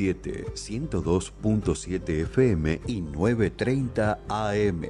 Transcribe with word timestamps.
LB7 0.00 0.54
102.7 0.54 2.22
FM 2.22 2.80
y 2.86 3.02
930 3.02 4.20
AM. 4.28 4.82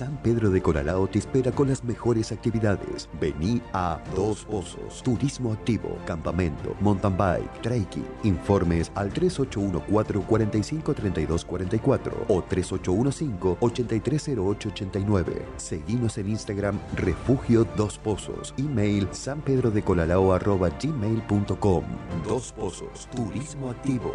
San 0.00 0.16
Pedro 0.22 0.48
de 0.48 0.62
Coralao 0.62 1.06
te 1.08 1.18
espera 1.18 1.52
con 1.52 1.68
las 1.68 1.84
mejores 1.84 2.32
actividades. 2.32 3.06
Vení 3.20 3.60
a 3.74 4.00
Dos 4.16 4.46
Pozos, 4.46 5.02
Turismo 5.02 5.52
Activo, 5.52 5.98
Campamento, 6.06 6.74
Mountain 6.80 7.18
Bike, 7.18 7.60
Trekking. 7.60 8.06
Informes 8.22 8.90
al 8.94 9.12
3814-453244 9.12 12.12
o 12.28 12.42
3815-830889. 12.42 15.42
Seguimos 15.58 16.16
en 16.16 16.30
Instagram 16.30 16.78
Refugio 16.96 17.66
Dos 17.76 17.98
Pozos. 17.98 18.54
Email 18.56 19.06
sanpedrodecolalao 19.10 20.32
arroba 20.32 20.70
gmail.com. 20.70 21.84
Dos 22.26 22.52
Pozos, 22.52 23.06
Turismo 23.14 23.68
Activo. 23.68 24.14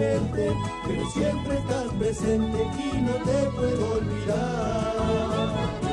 pero 0.00 1.10
siempre 1.10 1.58
estás 1.58 1.92
presente 1.98 2.58
y 2.78 3.02
no 3.02 3.12
te 3.12 3.50
puedo 3.54 3.92
olvidar. 3.92 5.89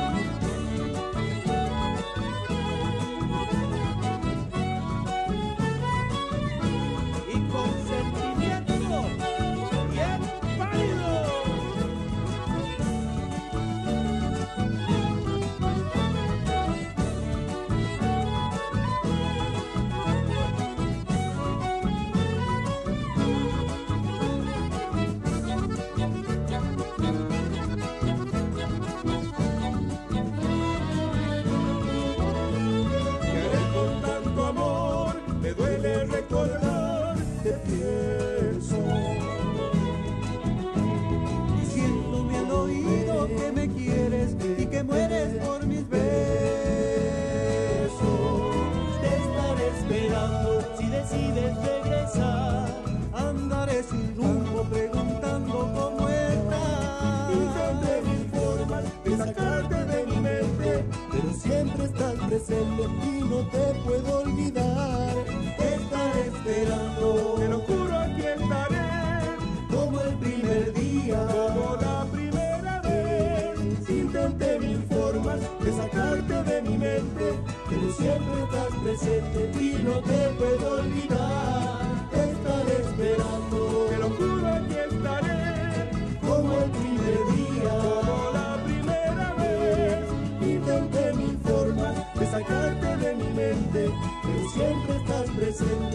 Estás 61.98 62.28
presente 62.28 62.82
y 63.04 63.24
no 63.24 63.38
te 63.48 63.74
puedo 63.84 64.20
olvidar. 64.20 65.14
Te 65.58 65.74
estaré 65.74 66.20
esperando, 66.28 67.34
te 67.38 67.48
lo 67.48 67.58
juro 67.60 67.98
aquí 67.98 68.22
estaré, 68.22 69.36
como 69.68 70.00
el 70.00 70.14
primer 70.14 70.72
día, 70.74 71.26
como 71.26 71.76
la 71.76 72.06
primera 72.12 72.80
vez. 72.82 73.90
Intenté 73.90 74.58
mil 74.60 74.82
formas 74.88 75.40
de 75.60 75.72
sacarte 75.72 76.42
de 76.44 76.62
mi 76.62 76.78
mente, 76.78 77.40
pero 77.68 77.92
siempre 77.92 78.42
estás 78.44 78.80
presente 78.82 79.50
y 79.60 79.82
no 79.82 80.00
te 80.00 80.28
puedo 80.38 80.80
olvidar. 80.80 81.97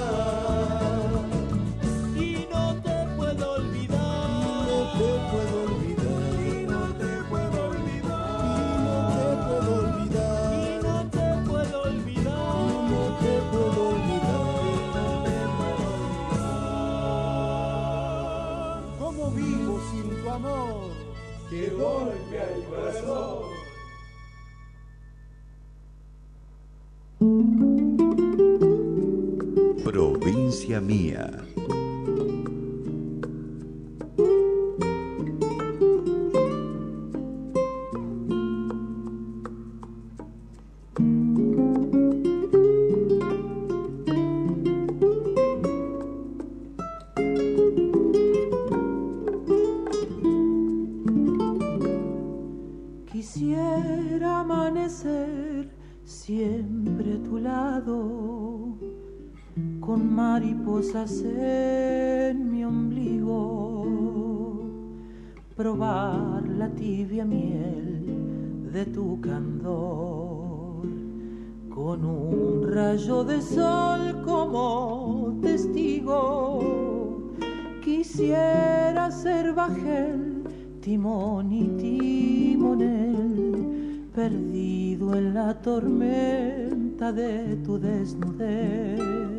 Y 2.17 2.49
no 2.51 2.75
te 2.83 3.07
puedo 3.17 3.53
olvidar. 3.53 4.67
No 4.67 4.93
te 4.93 5.09
puedo 5.31 5.63
olvidar. 5.65 6.41
Y 6.41 6.43
no 6.67 6.83
te 6.95 7.23
puedo 7.29 7.69
olvidar. 7.69 8.55
Y 8.55 8.57
no 8.85 8.97
te 9.11 9.27
puedo 9.47 9.71
olvidar. 9.81 10.55
Y 10.55 10.57
no 10.83 10.97
te 11.11 11.27
puedo 11.49 11.77
olvidar. 11.83 12.55
Y 12.55 12.57
no 12.95 13.05
te 13.21 13.33
puedo 13.51 13.81
olvidar. 13.89 14.53
¿Cómo 18.99 19.25
vivo 19.33 19.75
sin 19.91 20.07
tu 20.23 20.31
amor? 20.31 20.91
Que 21.51 21.63
golpea 21.71 22.47
el 22.55 22.63
corazón. 22.65 23.48
Provincia 30.79 30.81
mía. 30.81 31.48
En 61.07 62.51
mi 62.51 62.65
ombligo, 62.65 64.67
probar 65.55 66.43
la 66.49 66.69
tibia 66.71 67.25
miel 67.25 68.69
de 68.73 68.85
tu 68.87 69.21
candor, 69.21 70.89
con 71.73 72.05
un 72.05 72.69
rayo 72.69 73.23
de 73.23 73.41
sol 73.41 74.25
como 74.25 75.39
testigo. 75.41 77.31
Quisiera 77.85 79.13
ser 79.13 79.53
bajel, 79.53 80.43
timón 80.81 81.53
y 81.53 81.69
timonel, 81.79 83.37
perdido 84.13 85.15
en 85.15 85.35
la 85.35 85.63
tormenta 85.63 87.13
de 87.13 87.55
tu 87.65 87.79
desnudez, 87.79 89.38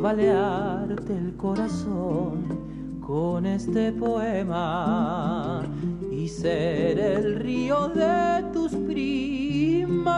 balearte 0.00 1.16
el 1.16 1.34
corazón 1.36 3.00
con 3.00 3.46
este 3.46 3.92
poema 3.92 5.62
y 6.10 6.28
ser 6.28 6.98
el 6.98 7.36
río 7.36 7.88
de 7.88 8.44
tus 8.52 8.72
primaveras, 8.72 10.12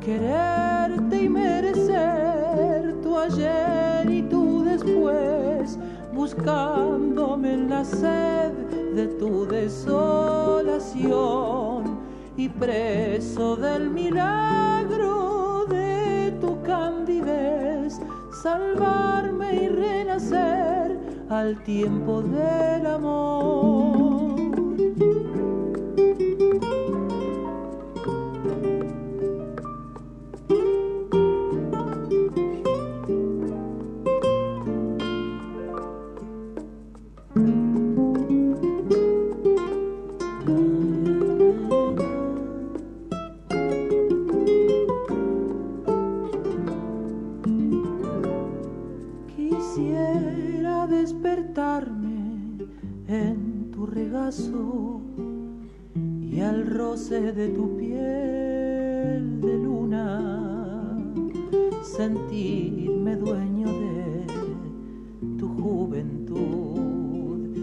quererte 0.00 1.22
y 1.24 1.28
merecer 1.28 2.94
tu 3.02 3.18
ayer 3.18 4.10
y 4.10 4.22
tu 4.22 4.64
después, 4.64 5.78
buscándome 6.14 7.54
en 7.54 7.70
la 7.70 7.84
sed 7.84 8.52
de 8.94 9.06
tu 9.18 9.46
desolación 9.46 10.84
y 12.36 12.48
preso 12.48 13.56
del 13.56 13.90
milagro 13.90 15.33
salvarme 18.42 19.54
y 19.54 19.68
renacer 19.68 20.98
al 21.28 21.62
tiempo 21.64 22.22
del 22.22 22.86
amor. 22.86 24.13
Al 56.44 56.66
roce 56.66 57.32
de 57.32 57.48
tu 57.48 57.76
piel 57.76 59.40
de 59.40 59.58
luna 59.58 60.98
sentirme 61.82 63.16
dueño 63.16 63.68
de 63.68 64.26
tu 65.38 65.48
juventud 65.62 67.56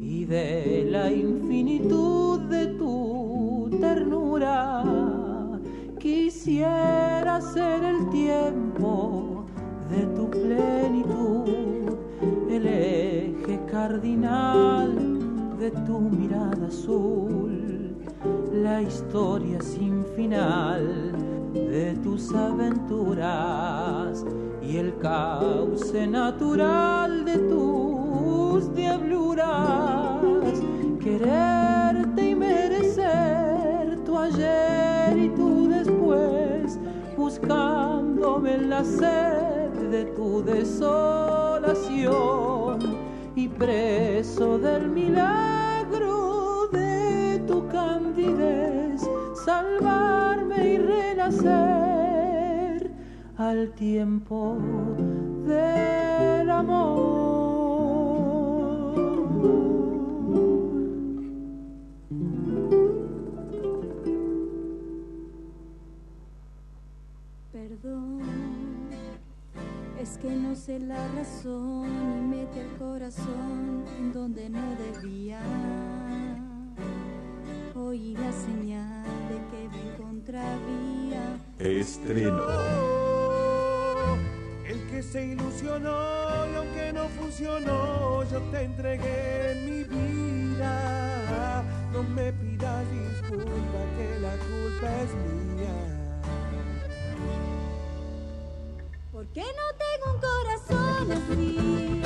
y 0.00 0.24
de 0.26 0.86
la 0.90 1.10
infinitud 1.10 2.40
de 2.42 2.66
tu 2.78 3.70
ternura. 3.80 4.84
Quisiera 5.98 7.40
ser 7.40 7.82
el 7.84 8.08
tiempo 8.10 9.46
de 9.90 10.06
tu 10.14 10.30
plenitud, 10.30 11.96
el 12.50 12.66
eje 12.66 13.60
cardinal 13.70 14.57
de 15.70 15.80
tu 15.82 15.98
mirada 16.00 16.66
azul, 16.66 17.94
la 18.52 18.80
historia 18.80 19.60
sin 19.60 20.02
final 20.16 21.12
de 21.52 21.94
tus 22.02 22.32
aventuras 22.32 24.24
y 24.62 24.78
el 24.78 24.96
cauce 24.96 26.06
natural 26.06 27.22
de 27.26 27.36
tus 27.50 28.74
diabluras. 28.74 30.22
Quererte 31.00 32.30
y 32.30 32.34
merecer 32.34 33.98
tu 34.06 34.16
ayer 34.18 35.18
y 35.18 35.28
tu 35.30 35.68
después, 35.68 36.78
buscándome 37.14 38.54
en 38.54 38.70
la 38.70 38.82
sed 38.84 39.70
de 39.90 40.06
tu 40.16 40.42
desolación 40.42 41.58
y 43.36 43.48
preso 43.48 44.58
del 44.58 44.88
milagro 44.88 45.57
al 53.38 53.70
tiempo 53.74 54.58
del 55.46 56.50
amor. 56.50 56.98
Perdón, 67.52 68.18
es 70.00 70.18
que 70.18 70.30
no 70.30 70.56
sé 70.56 70.80
la 70.80 71.06
razón 71.14 71.86
y 71.86 72.20
mete 72.28 72.62
el 72.62 72.76
corazón 72.76 73.84
en 74.00 74.12
donde 74.12 74.50
no 74.50 74.62
debía. 74.74 75.40
Oí 77.76 78.14
la 78.14 78.32
señal 78.32 79.04
de 79.28 79.36
que 79.50 79.68
me 79.68 79.92
encontraría. 79.92 81.38
Estreno. 81.60 83.07
Que 84.98 85.04
se 85.04 85.26
ilusionó 85.26 86.50
y 86.50 86.56
aunque 86.56 86.92
no 86.92 87.08
funcionó, 87.10 88.24
yo 88.28 88.40
te 88.50 88.62
entregué 88.62 89.54
mi 89.64 89.84
vida. 89.84 91.62
No 91.92 92.02
me 92.02 92.32
pidas 92.32 92.84
disculpa, 92.90 93.78
que 93.96 94.18
la 94.18 94.32
culpa 94.38 94.88
es 95.02 95.14
mía. 95.54 95.78
¿Por 99.12 99.26
qué 99.28 99.44
no 99.44 99.66
tengo 99.78 100.06
un 100.14 100.20
corazón? 100.20 101.12
Así 101.12 101.97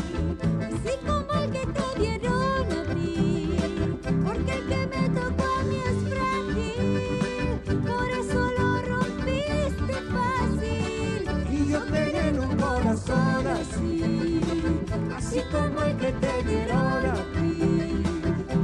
te 16.20 16.42
dieron 16.48 17.06
a 17.06 17.14
ti. 17.32 18.02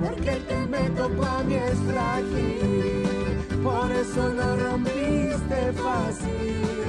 Porque 0.03 0.31
el 0.31 0.45
que 0.47 0.67
me 0.67 0.91
tocó 0.91 1.25
a 1.25 1.43
mí 1.45 1.55
es 1.55 1.79
frágil, 1.91 3.61
por 3.63 3.91
eso 3.93 4.29
lo 4.29 4.57
rompiste 4.57 5.73
fácil. 5.73 6.88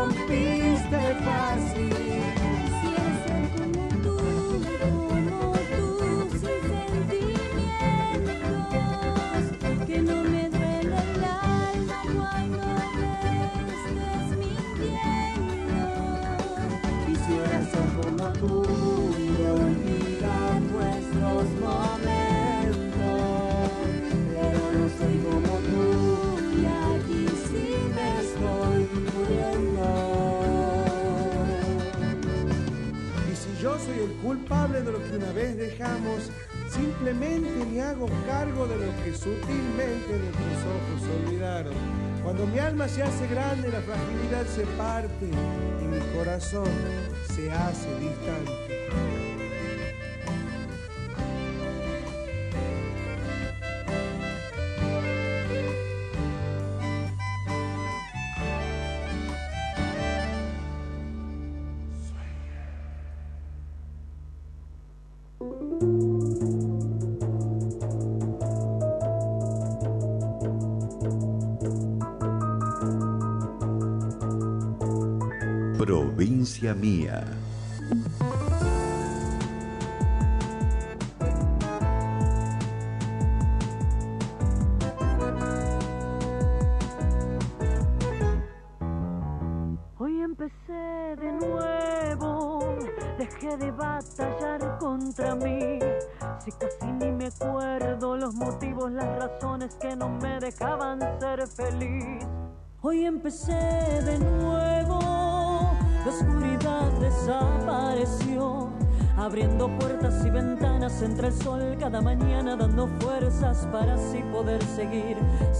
Rompiste 0.00 1.00
fácil. 1.24 1.79
Soy 33.84 33.98
el 33.98 34.12
culpable 34.22 34.82
de 34.82 34.92
lo 34.92 35.02
que 35.02 35.16
una 35.16 35.32
vez 35.32 35.56
dejamos, 35.56 36.30
simplemente 36.68 37.64
me 37.64 37.80
hago 37.80 38.06
cargo 38.26 38.66
de 38.66 38.76
lo 38.76 39.04
que 39.04 39.14
sutilmente 39.14 40.18
nuestros 40.18 40.58
ojos 40.76 41.26
olvidaron. 41.26 41.74
Cuando 42.22 42.46
mi 42.46 42.58
alma 42.58 42.88
se 42.88 43.02
hace 43.02 43.26
grande, 43.28 43.70
la 43.70 43.80
fragilidad 43.80 44.46
se 44.46 44.64
parte 44.76 45.26
y 45.80 45.84
mi 45.84 46.00
corazón 46.14 46.68
se 47.34 47.50
hace 47.50 47.88
distante. 47.98 49.29
Provincia 76.80 77.39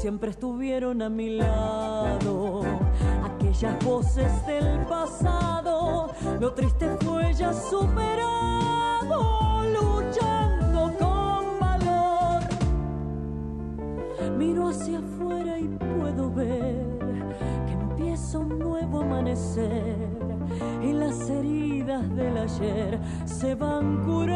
Siempre 0.00 0.30
estuvieron 0.30 1.02
a 1.02 1.10
mi 1.10 1.28
lado 1.28 2.62
aquellas 3.22 3.84
voces 3.84 4.46
del 4.46 4.86
pasado. 4.86 6.14
Lo 6.40 6.54
triste 6.54 6.88
fue 7.04 7.34
ya 7.34 7.52
superado, 7.52 9.10
luchando 9.66 10.90
con 10.98 11.60
valor. 11.60 12.40
Miro 14.38 14.68
hacia 14.68 15.00
afuera 15.00 15.58
y 15.58 15.68
puedo 15.68 16.30
ver 16.30 16.98
que 17.66 17.72
empieza 17.74 18.38
un 18.38 18.58
nuevo 18.58 19.02
amanecer 19.02 20.08
y 20.82 20.94
las 20.94 21.28
heridas 21.28 22.08
del 22.16 22.38
ayer 22.38 22.98
se 23.26 23.54
van 23.54 24.02
curando. 24.02 24.29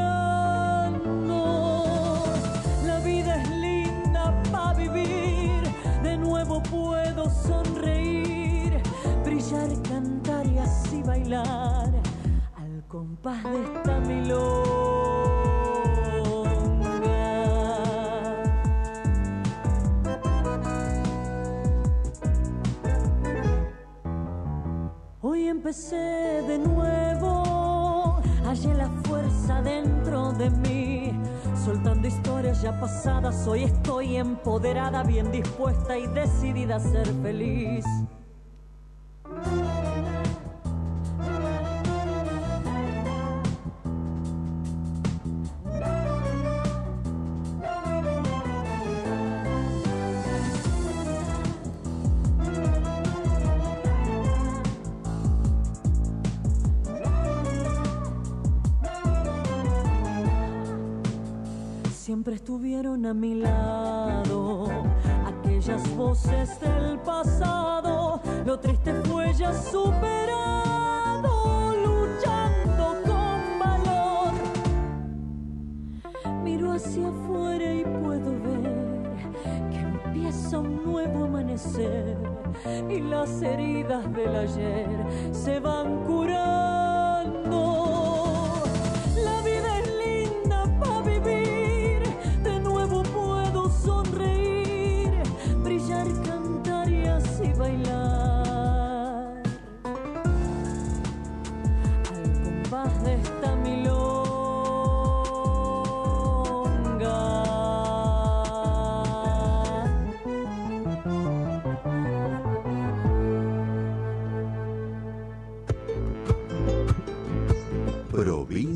Bien 35.03 35.33
dispuesta 35.33 35.99
y 35.99 36.07
decidida 36.07 36.77
a 36.77 36.81
ser 36.81 37.07
feliz. 37.23 37.85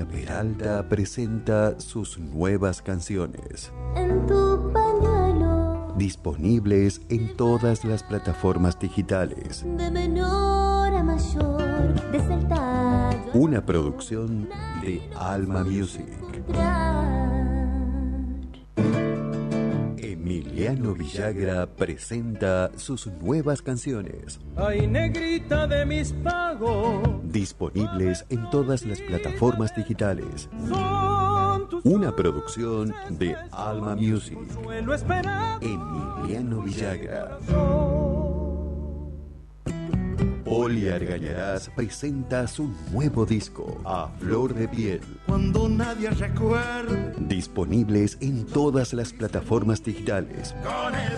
Cintia 0.00 0.06
Peralta 0.06 0.88
presenta 0.88 1.78
sus 1.78 2.18
nuevas 2.18 2.80
canciones, 2.80 3.72
En 3.94 4.26
tu 4.26 4.72
pañuelo 4.72 5.92
disponibles 5.96 7.02
en 7.10 7.36
todas 7.36 7.84
las 7.84 8.02
plataformas 8.02 8.78
digitales. 8.78 9.64
de 9.64 9.90
menor 9.90 10.94
a 10.94 11.02
mayor, 11.02 12.10
desde 12.12 12.34
el 12.34 12.48
tallo 12.48 13.18
Una 13.34 13.64
producción 13.64 14.48
de 14.80 15.02
Alma 15.16 15.64
Music. 15.64 16.06
Emiliano 20.22 20.92
Villagra 20.92 21.66
presenta 21.66 22.70
sus 22.76 23.06
nuevas 23.06 23.62
canciones, 23.62 24.38
Ay, 24.54 24.86
negrita 24.86 25.66
de 25.66 25.86
mis 25.86 26.12
pagos, 26.12 27.08
disponibles 27.24 28.26
en 28.28 28.50
todas 28.50 28.84
las 28.84 29.00
plataformas 29.00 29.74
digitales. 29.74 30.50
Una 31.84 32.14
producción 32.14 32.92
de 33.08 33.34
Alma 33.50 33.96
Music. 33.96 34.38
Emiliano 35.62 36.62
Villagra. 36.64 37.38
Poli 40.50 40.88
Argañarás 40.88 41.70
presenta 41.76 42.44
su 42.48 42.74
nuevo 42.90 43.24
disco, 43.24 43.80
A 43.84 44.08
Flor 44.18 44.52
de 44.52 44.66
Piel. 44.66 45.00
Cuando 45.24 45.68
nadie 45.68 46.10
recuerda 46.10 47.12
Disponibles 47.20 48.18
en 48.20 48.44
todas 48.46 48.92
las 48.92 49.12
plataformas 49.12 49.84
digitales. 49.84 50.52
con 50.64 50.92
el 50.96 51.12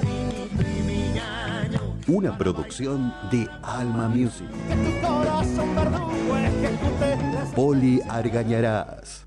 Una 2.14 2.37
producción 2.37 3.14
de 3.31 3.49
Alma 3.62 4.07
Music. 4.09 4.51
Poli 7.57 8.03
Argañarás. 8.11 9.27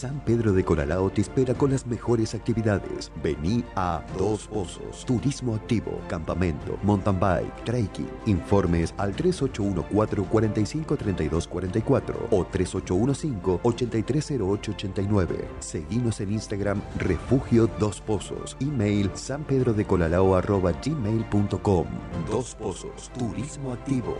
San 0.00 0.24
Pedro 0.24 0.52
de 0.54 0.64
Coralao 0.64 1.10
te 1.10 1.20
espera 1.20 1.52
con 1.52 1.72
las 1.72 1.86
mejores 1.86 2.34
actividades. 2.34 3.12
Vení 3.22 3.62
a 3.76 4.02
Dos 4.16 4.46
Pozos, 4.46 5.04
Turismo 5.04 5.54
Activo, 5.54 6.00
Campamento, 6.08 6.78
Mountain 6.82 7.20
Bike, 7.20 7.64
Trekking. 7.66 8.08
Informes 8.24 8.94
al 8.96 9.14
3814-453244 9.14 12.14
o 12.30 12.46
3815-830889. 12.46 15.44
Seguimos 15.58 16.22
en 16.22 16.32
Instagram 16.32 16.80
Refugio 16.96 17.68
Dos 17.78 18.00
Pozos. 18.00 18.56
Email 18.58 19.10
sanpedrodecolalao 19.12 20.34
arroba 20.34 20.72
gmail.com. 20.72 21.86
Dos 22.26 22.54
Pozos, 22.54 23.10
Turismo 23.18 23.74
Activo. 23.74 24.16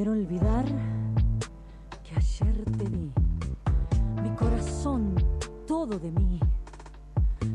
Quiero 0.00 0.12
olvidar 0.12 0.64
que 2.02 2.16
ayer 2.16 2.64
te 2.78 2.84
vi. 2.84 3.12
Mi 4.22 4.30
corazón, 4.34 5.14
todo 5.66 5.98
de 5.98 6.10
mí. 6.10 6.40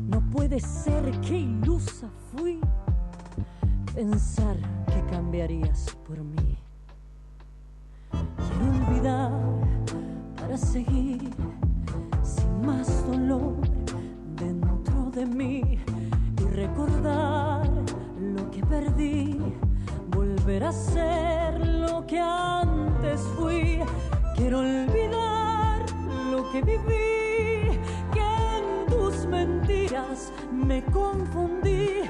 No 0.08 0.20
puede 0.30 0.60
ser 0.60 1.10
que 1.22 1.38
ilusa 1.38 2.08
fui. 2.30 2.60
Pensar 3.92 4.56
que 4.86 5.02
cambiarías 5.10 5.96
por 6.06 6.18
mí. 6.18 6.56
Quiero 8.12 8.92
olvidar 8.92 9.32
para 10.36 10.56
seguir 10.56 11.28
sin 12.22 12.64
más 12.64 13.04
dolor 13.08 13.56
dentro 14.36 15.10
de 15.10 15.26
mí 15.26 15.80
y 16.40 16.44
recordar 16.54 17.68
lo 18.20 18.48
que 18.52 18.64
perdí 18.64 19.36
volver 20.46 20.62
a 20.62 21.50
lo 21.58 22.06
que 22.06 22.20
antes 22.20 23.20
fui. 23.36 23.82
Quiero 24.36 24.60
olvidar 24.60 25.84
lo 26.30 26.48
que 26.52 26.62
viví, 26.62 27.80
que 28.12 28.20
en 28.20 28.86
tus 28.86 29.26
mentiras 29.26 30.32
me 30.52 30.84
confundí 30.84 32.02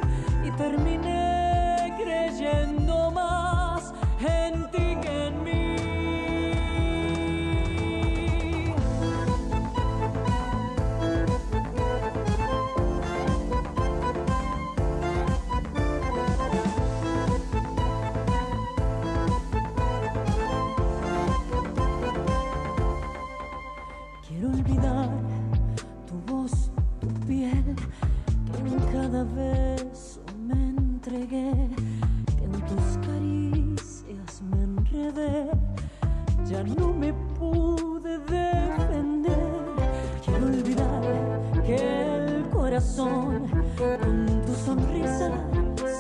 y 0.44 0.50
terminé 0.50 1.94
creyendo 1.98 3.10
más 3.10 3.94
en 4.20 4.70
ti 4.70 4.95
cada 29.16 29.24
beso 29.34 30.20
me 30.46 30.52
entregué, 30.52 31.50
en 32.42 32.52
tus 32.68 32.98
caricias 33.06 34.42
me 34.42 34.62
enredé, 34.64 35.50
ya 36.44 36.62
no 36.62 36.92
me 36.92 37.14
pude 37.38 38.18
defender. 38.18 39.62
Quiero 40.22 40.46
olvidar 40.46 41.02
que 41.64 41.76
el 41.76 42.42
corazón 42.50 43.46
con 43.78 44.42
tu 44.44 44.54
sonrisa 44.54 45.30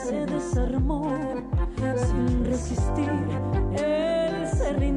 se 0.04 0.26
desarmó 0.26 1.10
sin 1.96 2.44
resistir. 2.44 3.10
Él 3.78 4.46
se 4.46 4.72
rindió 4.74 4.95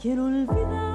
Quiero 0.00 0.24
olvidar. 0.24 0.89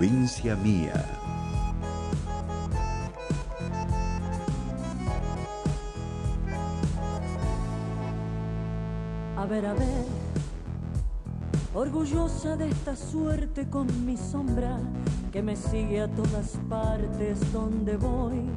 Provincia 0.00 0.56
Mía. 0.56 0.94
A 9.36 9.44
ver, 9.44 9.66
a 9.66 9.74
ver, 9.74 10.06
orgullosa 11.74 12.56
de 12.56 12.70
esta 12.70 12.96
suerte 12.96 13.68
con 13.68 14.06
mi 14.06 14.16
sombra 14.16 14.78
que 15.30 15.42
me 15.42 15.54
sigue 15.54 16.00
a 16.00 16.08
todas 16.08 16.58
partes 16.70 17.52
donde 17.52 17.98
voy. 17.98 18.48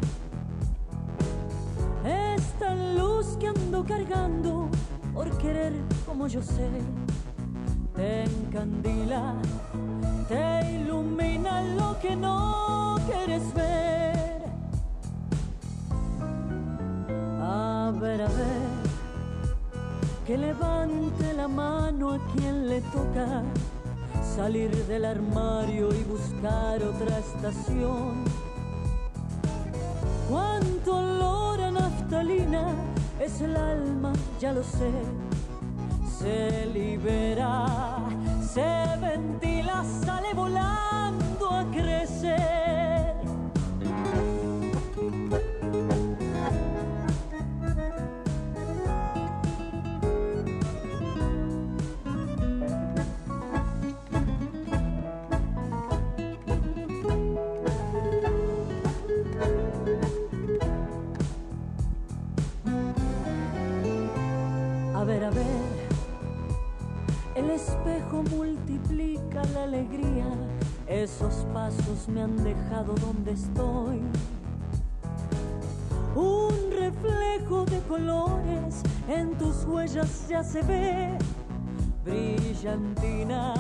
Esta 2.06 2.73
luz 2.73 3.36
que 3.38 3.47
ando 3.49 3.84
cargando 3.84 4.69
por 5.13 5.29
querer 5.39 5.73
como 6.06 6.27
yo 6.27 6.41
sé, 6.41 6.69
te 7.95 8.23
encandila, 8.23 9.36
que 12.04 12.18
no 12.18 12.98
quieres 13.08 13.54
ver. 13.54 14.44
A 17.42 17.94
ver, 18.02 18.22
a 18.22 18.28
ver 18.28 18.74
que 20.28 20.38
levante 20.38 21.34
la 21.34 21.48
mano 21.48 22.13
a 22.13 22.20
quien 22.34 22.68
le 22.68 22.82
toca 22.98 23.44
salir 24.36 24.72
del 24.88 25.06
armario 25.06 25.94
y 25.94 26.04
buscar 26.04 26.84
otra 26.84 27.20
estación. 27.20 28.26
Cuánto 30.30 30.98
olor 30.98 31.62
a 31.62 31.72
naftalina 31.72 32.66
es 33.22 33.39
el 33.39 33.56
alma, 33.56 34.12
ya 34.42 34.52
lo 34.52 34.63
sé. 34.63 34.92
Se 36.20 36.66
libera, 36.66 37.66
se 38.54 38.72
ventila, 39.00 39.84
sale 40.06 40.34
volando 40.34 41.33
a 65.04 65.06
ver, 65.06 65.26
a 65.26 65.30
ver, 65.32 65.46
el 67.36 67.50
espejo 67.50 68.24
multiplica 68.32 69.44
la 69.54 69.63
alegría, 69.63 70.03
esos 71.04 71.46
pasos 71.54 72.08
me 72.08 72.22
han 72.22 72.42
dejado 72.44 72.96
donde 72.96 73.34
estoy. 73.34 74.02
Un 76.16 76.72
reflejo 76.72 77.66
de 77.66 77.80
colores 77.82 78.82
en 79.10 79.38
tus 79.38 79.66
huellas 79.66 80.28
ya 80.30 80.44
se 80.44 80.62
ve, 80.62 81.18
brillantina, 82.06 83.54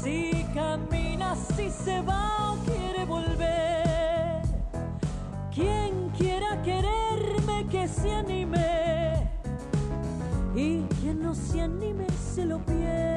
si 0.00 0.46
camina, 0.54 1.34
si 1.34 1.68
se 1.68 2.00
va 2.02 2.52
o 2.52 2.56
quiere 2.64 3.04
volver. 3.06 4.42
Quien 5.52 6.10
quiera 6.16 6.62
quererme 6.62 7.66
que 7.70 7.88
se 7.88 8.12
anime 8.12 9.28
y 10.54 10.82
quien 11.00 11.22
no 11.22 11.34
se 11.34 11.60
anime 11.60 12.06
se 12.34 12.44
lo 12.44 12.58
pierde. 12.58 13.11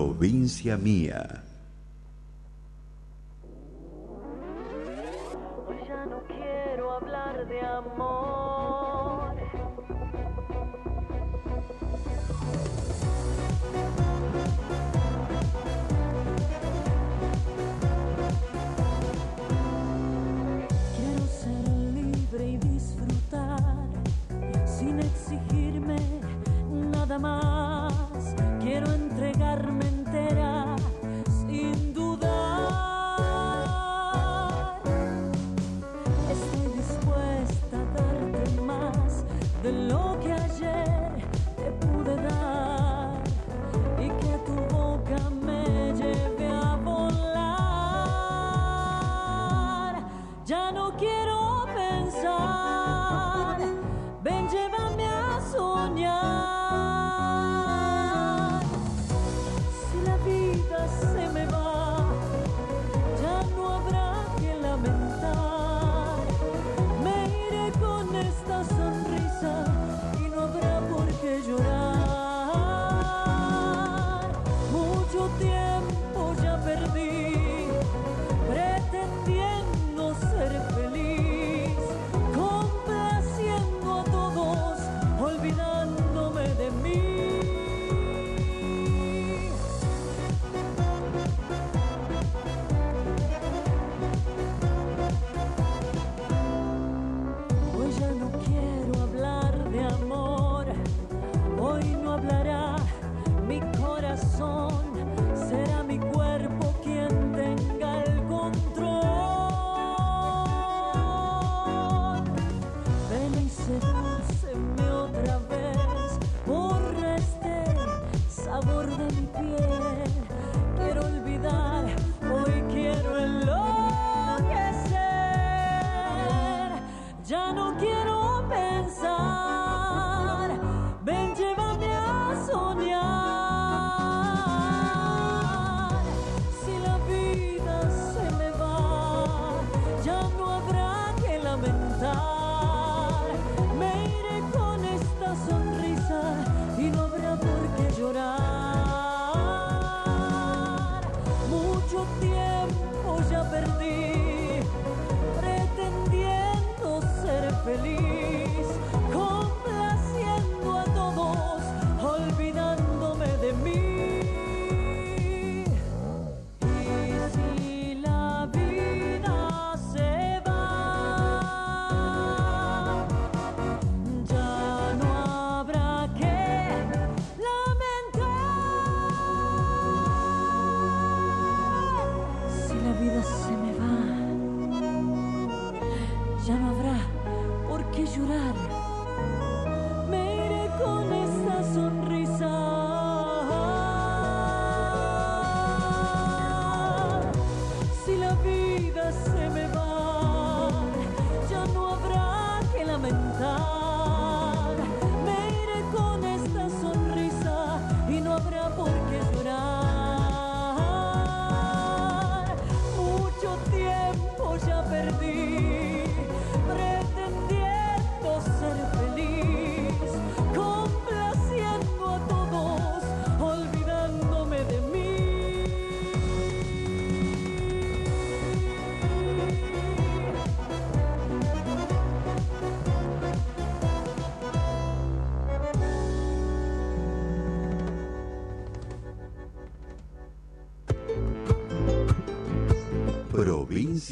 Provincia 0.00 0.78
Mía. 0.78 1.49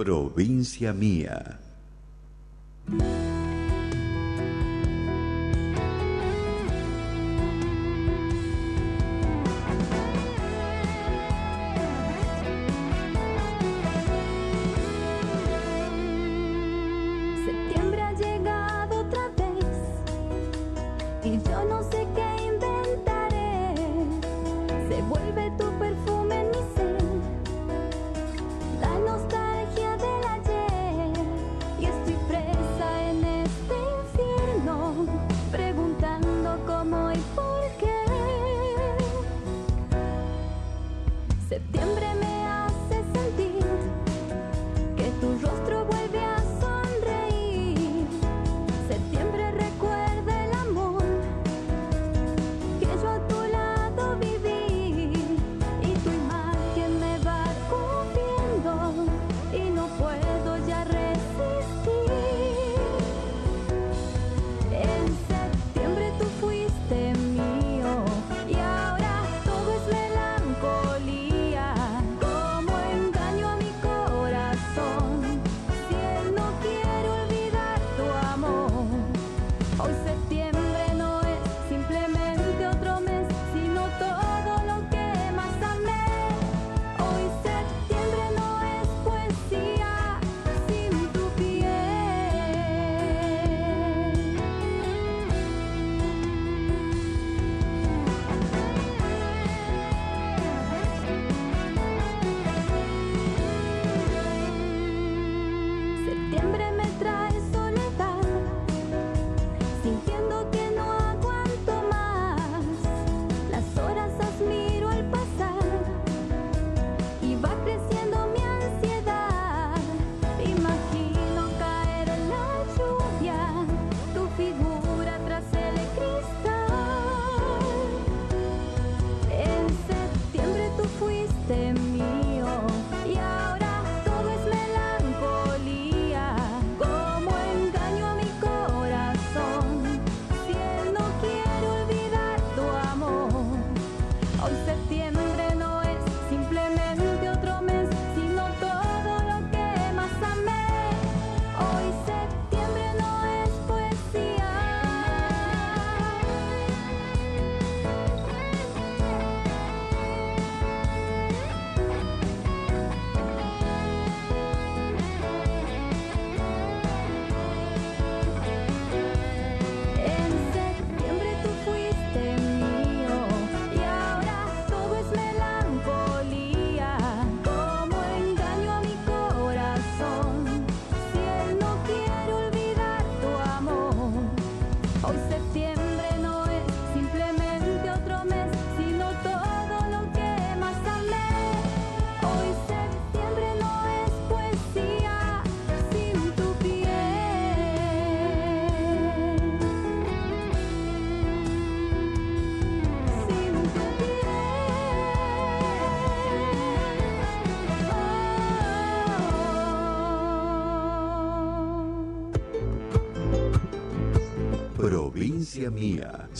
provincia 0.00 0.94
mía. 0.94 1.60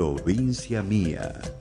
Provincia 0.00 0.82
Mía. 0.82 1.59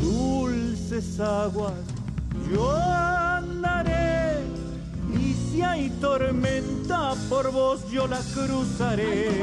Dulces 0.00 1.20
aguas 1.20 1.72
yo 2.50 2.72
andaré 2.72 4.42
y 5.14 5.34
si 5.34 5.62
hay 5.62 5.90
tormenta 6.00 7.14
por 7.28 7.52
vos 7.52 7.88
yo 7.90 8.06
la 8.06 8.20
cruzaré. 8.34 9.42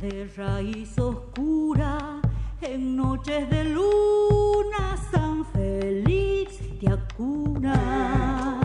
de 0.00 0.26
raíz 0.34 0.98
oscura, 0.98 2.22
en 2.62 2.96
noches 2.96 3.50
de 3.50 3.64
luna 3.64 4.96
San 5.10 5.44
Félix 5.44 6.58
te 6.80 6.88
acuna. 6.88 8.60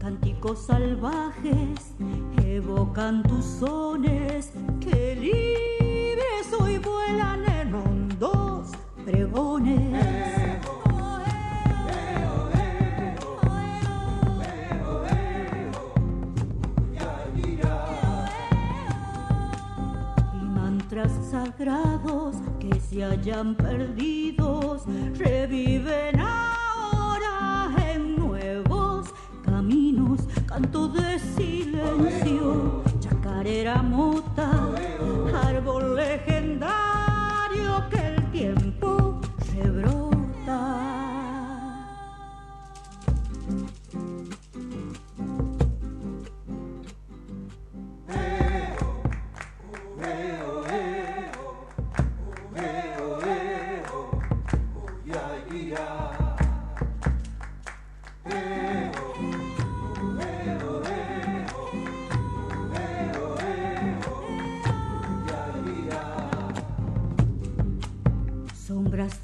Cánticos 0.00 0.66
salvajes 0.66 1.94
evocan 2.44 3.22
tus 3.22 3.44
sones, 3.44 4.52
que 4.80 5.14
libres 5.14 6.60
hoy 6.60 6.78
vuelan 6.78 7.44
en 7.48 7.74
hondos 7.74 8.72
pregones. 9.04 10.44
Sagrados 20.94 22.36
que 22.60 22.78
se 22.78 23.02
hayan 23.02 23.56
perdidos 23.56 24.82
reviven 25.18 26.20
ahora 26.20 27.68
en 27.92 28.14
nuevos 28.14 29.08
caminos. 29.44 30.20
Canto 30.46 30.86
de 30.86 31.18
silencio, 31.18 32.84
chacarera 33.00 33.82
mota, 33.82 34.70
árbol 35.42 35.96
legendario 35.96 37.88
que 37.90 38.13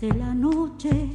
de 0.01 0.15
la 0.15 0.35
noche 0.35 1.13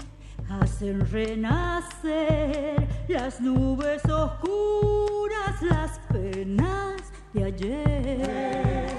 hacen 0.48 1.10
renacer 1.10 2.88
las 3.08 3.42
nubes 3.42 4.06
oscuras, 4.06 5.62
las 5.62 6.00
penas 6.14 7.02
de 7.34 7.44
ayer. 7.46 8.90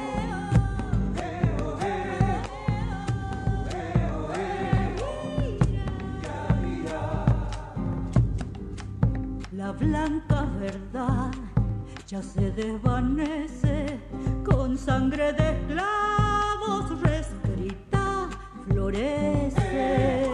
La 9.53 9.71
blanca 9.71 10.47
verdad 10.59 11.31
ya 12.09 12.23
se 12.23 12.51
desvanece 12.51 14.01
con 14.45 14.77
sangre 14.77 15.33
de 15.33 15.51
esclavos 15.51 17.01
florece. 18.87 20.29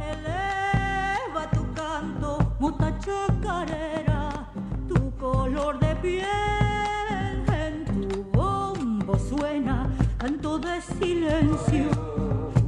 Eleva 0.00 1.50
tu 1.52 1.66
canto, 1.74 2.38
mota 2.58 2.90
chacarera, 2.98 4.48
tu 4.88 5.12
color 5.18 5.78
de 5.78 5.94
piel 5.96 7.44
en 7.48 7.84
tu 7.84 8.24
bombo 8.32 9.18
suena, 9.18 9.90
canto 10.16 10.58
de 10.58 10.80
silencio, 10.80 11.90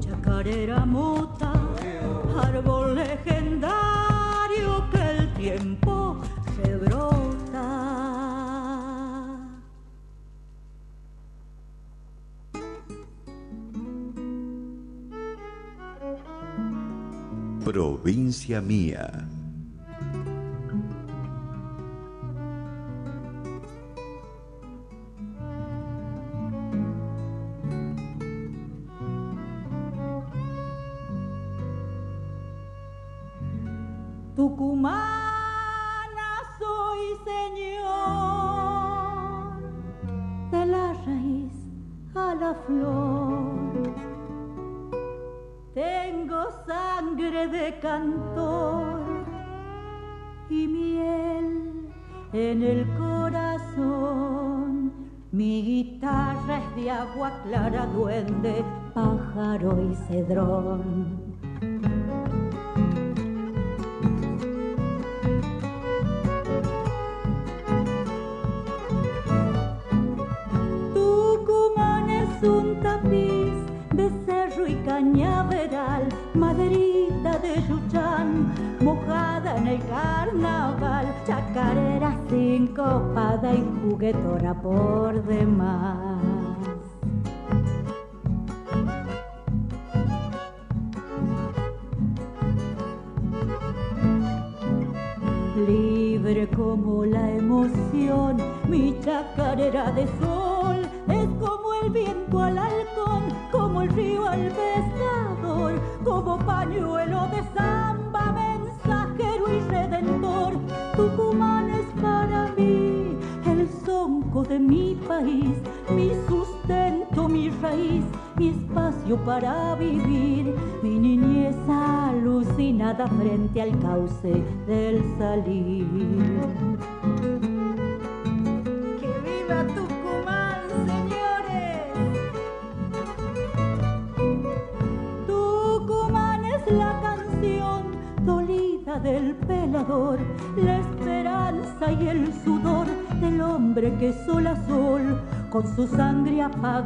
chacarera 0.01 0.85
mota, 0.85 1.53
árbol 2.43 2.97
legendario 2.97 3.58
Provincia 18.01 18.61
Mía. 18.61 19.28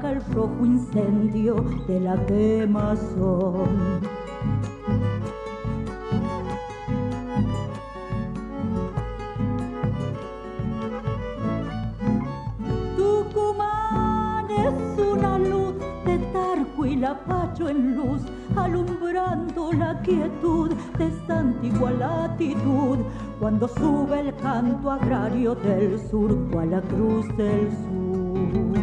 Apaga 0.03 0.13
el 0.13 0.35
rojo 0.35 0.65
incendio 0.65 1.55
de 1.87 2.01
la 2.01 2.17
quemazón. 2.27 4.01
Tucumán 12.97 14.51
es 14.51 14.99
una 14.99 15.39
luz 15.39 15.75
de 16.05 16.19
Tarco 16.33 16.87
y 16.87 16.97
Lapacho 16.97 17.69
en 17.69 17.97
luz, 17.97 18.23
alumbrando 18.57 19.73
la 19.73 20.01
quietud 20.03 20.71
de 20.99 21.07
esta 21.07 21.39
antigua 21.39 21.91
latitud, 21.93 22.99
cuando 23.39 23.69
sube 23.69 24.21
el 24.21 24.35
canto 24.37 24.91
agrario 24.91 25.55
del 25.55 25.99
surco 26.11 26.59
a 26.59 26.67
la 26.67 26.81
cruz 26.83 27.27
del 27.37 27.71
sur. 27.71 28.82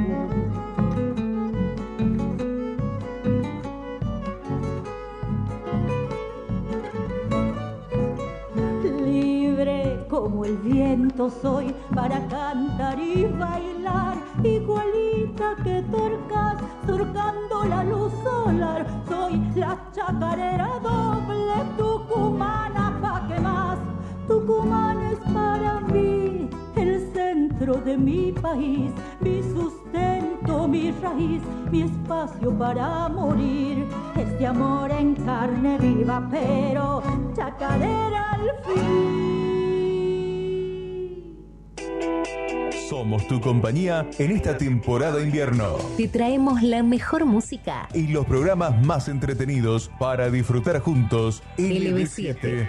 Cantar 12.29 12.99
y 12.99 13.25
bailar, 13.25 14.17
igualita 14.43 15.55
que 15.63 15.81
torcas 15.91 16.55
surcando 16.85 17.65
la 17.65 17.83
luz 17.83 18.13
solar. 18.23 18.85
Soy 19.07 19.41
la 19.55 19.77
chacarera 19.91 20.79
doble 20.81 21.55
tucumana, 21.77 22.97
pa' 23.01 23.27
que 23.27 23.39
más. 23.39 23.77
Tucumán 24.27 24.99
es 25.01 25.19
para 25.33 25.79
mí 25.81 26.49
el 26.75 27.11
centro 27.13 27.73
de 27.75 27.97
mi 27.97 28.31
país, 28.31 28.91
mi 29.19 29.41
sustento, 29.41 30.67
mi 30.67 30.91
raíz, 30.91 31.41
mi 31.71 31.81
espacio 31.81 32.51
para 32.57 33.09
morir. 33.09 33.87
Este 34.15 34.45
amor 34.45 34.91
en 34.91 35.15
carne 35.15 35.77
viva, 35.79 36.27
pero 36.29 37.01
chacarera 37.35 38.31
al 38.33 38.51
fin. 38.65 39.48
Somos 42.89 43.27
tu 43.27 43.39
compañía 43.39 44.09
en 44.17 44.31
esta 44.31 44.57
temporada 44.57 45.21
invierno. 45.21 45.75
Te 45.95 46.07
traemos 46.07 46.63
la 46.63 46.81
mejor 46.81 47.23
música. 47.23 47.87
Y 47.93 48.07
los 48.07 48.25
programas 48.25 48.83
más 48.83 49.09
entretenidos 49.09 49.91
para 49.99 50.31
disfrutar 50.31 50.79
juntos. 50.79 51.43
LB7, 51.59 52.67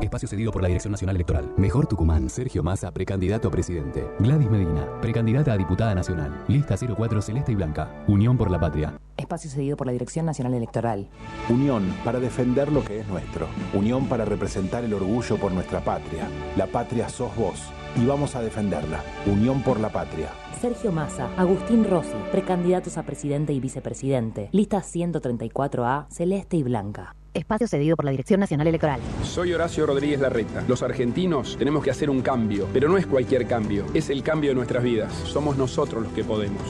Espacio 0.00 0.28
cedido 0.28 0.52
por 0.52 0.60
la 0.60 0.68
Dirección 0.68 0.92
Nacional 0.92 1.16
Electoral. 1.16 1.52
Mejor 1.56 1.86
Tucumán. 1.86 2.28
Sergio 2.28 2.62
Massa, 2.62 2.92
precandidato 2.92 3.48
a 3.48 3.50
presidente. 3.50 4.06
Gladys 4.18 4.50
Medina, 4.50 4.86
precandidata 5.00 5.52
a 5.52 5.56
diputada 5.56 5.94
nacional. 5.94 6.44
Lista 6.48 6.76
04 6.76 7.22
Celeste 7.22 7.52
y 7.52 7.54
Blanca. 7.54 8.04
Unión 8.06 8.36
por 8.36 8.50
la 8.50 8.60
Patria. 8.60 9.00
Espacio 9.16 9.50
cedido 9.50 9.76
por 9.78 9.86
la 9.86 9.94
Dirección 9.94 10.26
Nacional 10.26 10.52
Electoral. 10.52 11.08
Unión 11.48 11.94
para 12.04 12.20
defender 12.20 12.70
lo 12.70 12.84
que 12.84 13.00
es 13.00 13.08
nuestro. 13.08 13.48
Unión 13.72 14.06
para 14.06 14.26
representar 14.26 14.84
el 14.84 14.92
orgullo 14.92 15.38
por 15.38 15.52
nuestra 15.52 15.80
patria. 15.80 16.28
La 16.56 16.66
patria 16.66 17.08
sos 17.08 17.34
vos. 17.34 17.62
Y 17.96 18.04
vamos 18.04 18.36
a 18.36 18.42
defenderla. 18.42 19.02
Unión 19.24 19.62
por 19.62 19.80
la 19.80 19.88
patria. 19.88 20.28
Sergio 20.60 20.92
Massa, 20.92 21.30
Agustín 21.38 21.84
Rossi, 21.84 22.16
precandidatos 22.30 22.98
a 22.98 23.04
presidente 23.04 23.54
y 23.54 23.60
vicepresidente. 23.60 24.50
Lista 24.52 24.78
134A, 24.78 26.06
Celeste 26.10 26.58
y 26.58 26.62
Blanca. 26.62 27.14
Espacio 27.36 27.68
cedido 27.68 27.96
por 27.96 28.04
la 28.04 28.10
Dirección 28.10 28.40
Nacional 28.40 28.66
Electoral. 28.66 29.00
Soy 29.22 29.52
Horacio 29.52 29.86
Rodríguez 29.86 30.20
Larreta. 30.20 30.64
Los 30.66 30.82
argentinos 30.82 31.56
tenemos 31.58 31.84
que 31.84 31.90
hacer 31.90 32.08
un 32.08 32.22
cambio, 32.22 32.68
pero 32.72 32.88
no 32.88 32.96
es 32.96 33.06
cualquier 33.06 33.46
cambio, 33.46 33.84
es 33.94 34.10
el 34.10 34.22
cambio 34.22 34.50
de 34.50 34.54
nuestras 34.54 34.82
vidas. 34.82 35.12
Somos 35.12 35.56
nosotros 35.56 36.02
los 36.02 36.12
que 36.12 36.24
podemos. 36.24 36.62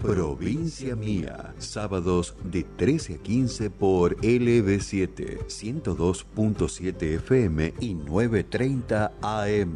Provincia 0.00 0.96
Mía, 0.96 1.52
sábados 1.58 2.34
de 2.44 2.62
13 2.62 3.16
a 3.16 3.18
15 3.18 3.68
por 3.68 4.16
LB7, 4.22 5.48
102.7 5.48 7.02
FM 7.16 7.74
y 7.78 7.92
930 7.92 9.12
AM. 9.20 9.74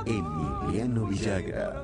Emiliano 0.06 1.06
Villagra. 1.06 1.84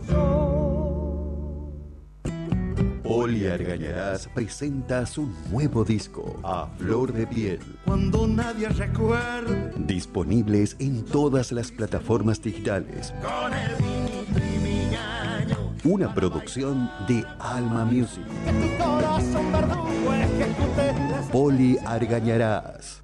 Poli 3.04 3.46
Argañarás 3.46 4.28
presenta 4.34 5.06
su 5.06 5.28
nuevo 5.52 5.84
disco, 5.84 6.40
A 6.44 6.68
Flor 6.80 7.14
de 7.14 7.28
Piel. 7.28 7.60
Cuando 7.86 8.26
nadie 8.26 8.70
recuerde 8.70 9.74
Disponibles 9.78 10.76
en 10.80 11.06
todas 11.06 11.52
las 11.52 11.72
plataformas 11.72 12.42
digitales. 12.42 13.14
con 13.22 13.54
el 13.54 13.76
Una 15.84 16.14
producción 16.16 16.90
de 17.08 17.24
Alma 17.38 17.86
Music. 17.86 18.24
Poli 21.32 21.78
Argañarás. 21.86 23.04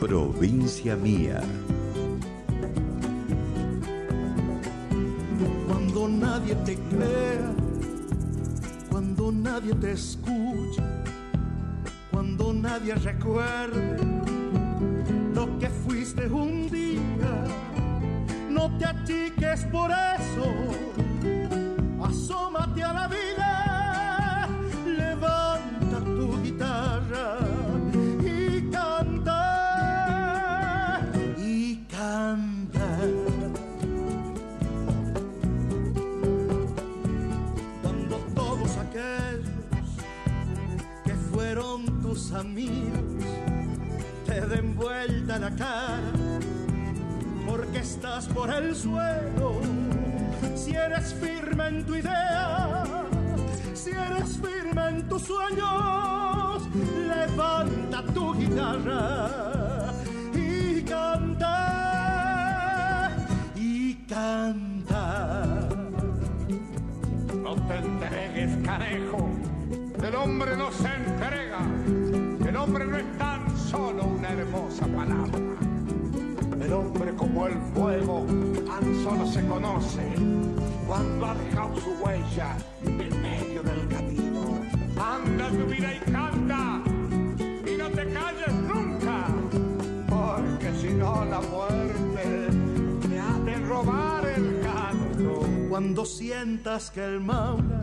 Provincia 0.00 0.96
Mía. 0.96 1.42
Cuando 5.68 6.08
nadie 6.08 6.54
te 6.64 6.74
crea, 6.74 7.52
cuando 8.90 9.30
nadie 9.30 9.74
te 9.74 9.92
escucha, 9.92 11.04
cuando 12.10 12.54
nadie 12.54 12.94
recuerde 12.94 13.98
lo 15.34 15.58
que 15.58 15.68
fuiste 15.68 16.26
un 16.28 16.70
día, 16.70 17.44
no 18.48 18.74
te 18.78 18.86
achiques 18.86 19.66
por 19.66 19.90
eso, 19.90 20.89
estás 47.80 48.26
por 48.28 48.50
el 48.50 48.76
suelo 48.76 49.60
si 50.54 50.72
eres 50.72 51.14
firme 51.14 51.68
en 51.68 51.86
tu 51.86 51.94
idea 51.94 52.84
si 53.72 53.90
eres 53.90 54.38
firme 54.38 54.88
en 54.88 55.08
tus 55.08 55.22
sueños 55.22 56.68
levanta 57.08 58.02
tu 58.12 58.34
guitarra 58.34 59.94
y 60.34 60.82
canta 60.82 61.56
y 63.56 63.94
canta 64.06 65.68
No 67.42 67.54
te 67.66 67.76
entregues, 67.78 68.50
canejo. 68.64 69.30
El 70.02 70.14
hombre 70.14 70.56
no 70.56 70.70
se 70.70 70.86
entrega. 70.86 71.60
El 72.46 72.56
hombre 72.56 72.84
no 72.84 72.96
es 72.96 73.18
tan 73.18 73.56
solo 73.56 74.04
una 74.04 74.30
hermosa 74.30 74.86
palabra. 74.86 75.49
El 76.70 76.76
hombre 76.76 77.12
como 77.16 77.48
el 77.48 77.58
fuego 77.74 78.24
tan 78.64 79.02
solo 79.02 79.26
se 79.26 79.44
conoce 79.44 80.02
cuando 80.86 81.26
ha 81.26 81.34
dejado 81.34 81.74
su 81.80 81.90
huella 82.00 82.56
en 82.84 83.20
medio 83.20 83.60
del 83.64 83.88
camino. 83.88 84.60
Anda 84.96 85.48
tu 85.48 85.66
vida 85.66 85.92
y 85.96 85.98
canta 86.12 86.80
y 87.66 87.76
no 87.76 87.88
te 87.90 88.12
calles 88.12 88.54
nunca, 88.54 89.26
porque 90.08 90.72
si 90.80 90.94
no 90.94 91.24
la 91.24 91.40
muerte 91.40 92.46
te 93.08 93.18
ha 93.18 93.38
de 93.44 93.56
robar 93.66 94.26
el 94.28 94.60
canto. 94.60 95.42
cuando 95.68 96.04
sientas 96.04 96.92
que 96.92 97.04
el 97.04 97.18
maula 97.18 97.82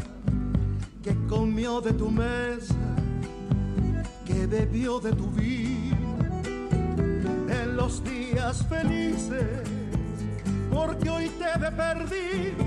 que 1.03 1.13
comió 1.27 1.81
de 1.81 1.91
tu 1.91 2.09
mesa, 2.09 2.95
que 4.25 4.47
bebió 4.47 5.01
de 5.01 5.11
tu 5.11 5.26
los 7.87 8.03
días 8.03 8.65
felices, 8.67 9.63
porque 10.69 11.09
hoy 11.09 11.29
te 11.39 11.57
ve 11.57 11.71
perdido, 11.71 12.65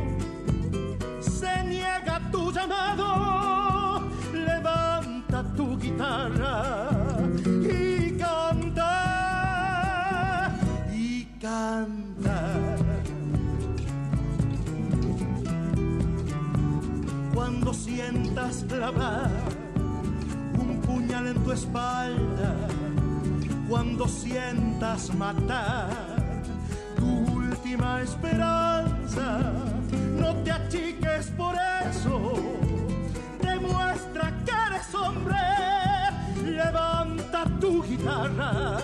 se 1.20 1.62
niega 1.64 2.22
tu 2.32 2.50
llamado, 2.50 4.08
levanta 4.32 5.44
tu 5.54 5.78
guitarra 5.78 6.88
y 7.44 8.16
canta, 8.16 8.92
y 10.90 11.24
canta. 11.38 12.54
cuando 17.34 17.74
sientas 17.74 18.64
clavar 18.66 19.30
un 20.58 20.80
puñal 20.80 21.26
en 21.26 21.44
tu 21.44 21.52
espalda, 21.52 22.59
cuando 23.70 24.08
sientas 24.08 25.14
matar 25.14 25.90
tu 26.96 27.06
última 27.34 28.02
esperanza, 28.02 29.52
no 30.18 30.34
te 30.42 30.50
achiques 30.50 31.28
por 31.36 31.54
eso, 31.88 32.34
demuestra 33.40 34.34
que 34.44 34.52
eres 34.66 34.92
hombre, 34.92 35.36
levanta 36.44 37.44
tu 37.60 37.80
guitarra 37.84 38.80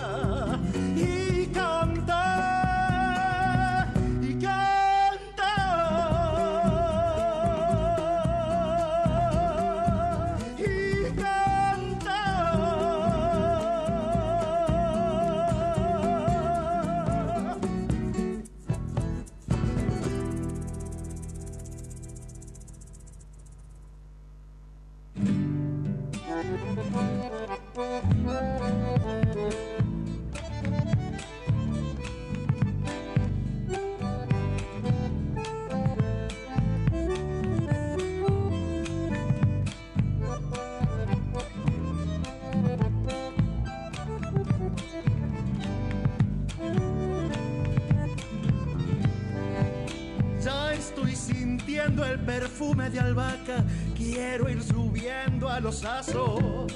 los 55.67 55.83
asos 55.83 56.71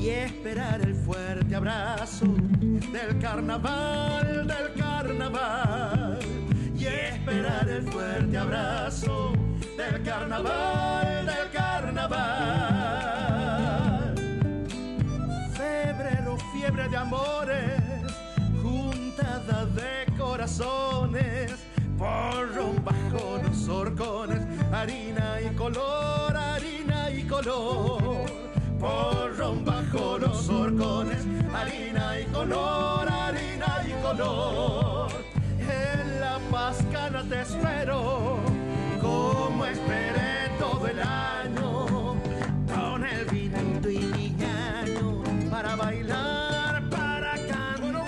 y 0.00 0.08
esperar 0.08 0.80
el 0.80 0.94
fuerte 0.94 1.54
abrazo 1.54 2.24
del 2.90 3.18
carnaval, 3.20 4.46
del 4.46 4.72
carnaval. 4.80 6.18
Y 6.74 6.86
esperar 6.86 7.68
el 7.68 7.82
fuerte 7.82 8.38
abrazo 8.38 9.32
del 9.76 10.02
carnaval, 10.02 11.26
del 11.26 11.50
carnaval. 11.52 12.14
Febrero, 15.52 16.38
fiebre 16.54 16.88
de 16.88 16.96
amores, 16.96 17.82
juntada 18.62 19.66
de 19.66 20.06
corazones, 20.16 21.52
porro 21.98 22.72
bajo 22.82 23.38
los 23.42 23.68
horcones, 23.68 24.40
harina 24.72 25.40
y 25.40 25.54
color, 25.54 26.36
harina 26.36 27.10
y 27.10 27.22
color. 27.24 28.26
Porro 28.78 29.54
bajo 29.64 30.18
los 30.18 30.48
horcones, 30.48 31.26
harina 31.54 32.20
y 32.20 32.24
color, 32.26 33.08
harina 33.08 33.84
y 33.86 34.02
color. 34.02 35.10
En 35.58 36.20
la 36.20 36.38
pascana 36.50 37.22
te 37.28 37.40
espero, 37.42 38.38
como 39.00 39.66
esperé 39.66 40.50
todo 40.58 40.86
el 40.86 41.00
año, 41.00 42.16
con 42.74 43.04
el 43.04 43.24
vinito 43.26 43.90
y 43.90 44.34
gallo 44.38 45.22
para 45.50 45.76
bailar, 45.76 46.88
para 46.88 47.34
cantar, 47.48 48.00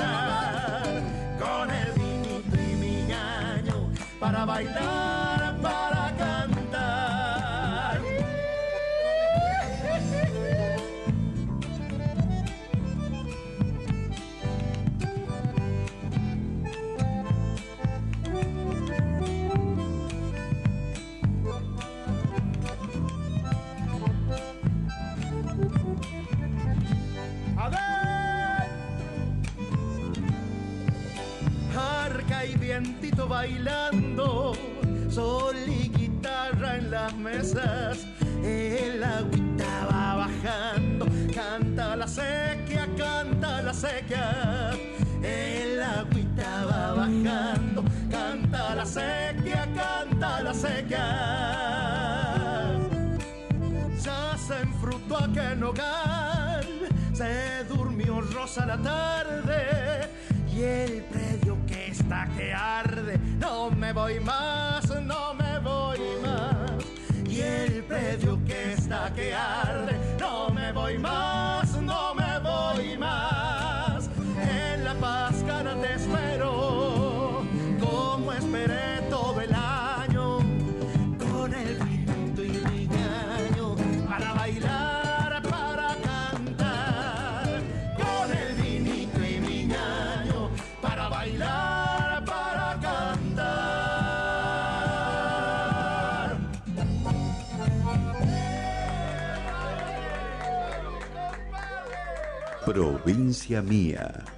sol 35.23 35.57
y 35.69 35.89
guitarra 35.89 36.77
en 36.79 36.91
las 36.91 37.15
mesas. 37.17 38.07
El 38.43 39.03
agüita 39.05 39.73
va 39.91 40.07
bajando, 40.25 41.07
canta 41.33 41.97
la 41.97 42.09
sequía, 42.09 42.89
canta 42.97 43.63
la 43.63 43.73
sequía. 43.73 44.71
El 45.23 45.81
agüita 45.81 46.51
va 46.71 46.85
bajando, 47.03 47.85
canta 48.11 48.75
la 48.75 48.85
sequía, 48.85 49.63
canta 49.81 50.43
la 50.43 50.55
sequía. 50.55 51.07
Ya 54.07 54.37
se 54.47 54.57
enfrutó 54.69 55.15
aquel 55.19 55.61
nogal, 55.61 56.67
se 57.13 57.65
durmió 57.69 58.21
rosa 58.21 58.67
la 58.67 58.79
tarde 58.79 59.61
y 60.53 60.63
el 60.63 61.05
predio 61.05 61.57
que 61.67 61.89
está 61.89 62.29
que 62.37 62.53
arde 62.53 63.19
no 63.43 63.71
me 63.71 63.93
voy 63.93 64.21
más, 64.21 64.89
no 65.03 65.35
me 65.35 65.59
voy 65.59 65.99
más. 66.23 66.85
Y 67.29 67.41
el 67.41 67.83
predio 67.83 68.39
que 68.47 68.75
está 68.75 69.13
que 69.15 69.35
arde, 69.35 69.97
no 70.19 70.51
me 70.51 70.71
voy 70.73 70.97
más. 70.99 71.62
Provincia 102.65 103.61
Mía. 103.61 104.32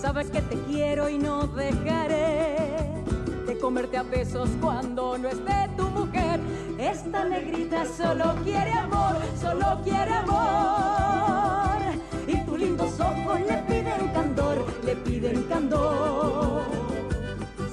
Sabes 0.00 0.28
que 0.30 0.42
te 0.42 0.56
quiero 0.62 1.08
y 1.08 1.16
no 1.16 1.46
dejaré 1.46 2.56
de 3.46 3.56
comerte 3.58 3.96
a 3.96 4.02
besos 4.02 4.48
cuando 4.60 5.16
no 5.16 5.28
esté 5.28 5.70
tu 5.76 5.84
mujer. 5.90 6.40
Esta 6.76 7.24
negrita 7.24 7.84
solo 7.86 8.34
quiere 8.42 8.72
amor, 8.72 9.16
solo 9.40 9.80
quiere 9.84 10.12
amor. 10.12 11.78
Y 12.26 12.36
tus 12.38 12.58
lindos 12.58 12.98
ojos 12.98 13.40
le 13.40 13.58
piden 13.68 14.08
candor, 14.12 14.66
le 14.84 14.96
piden 14.96 15.44
candor. 15.44 16.62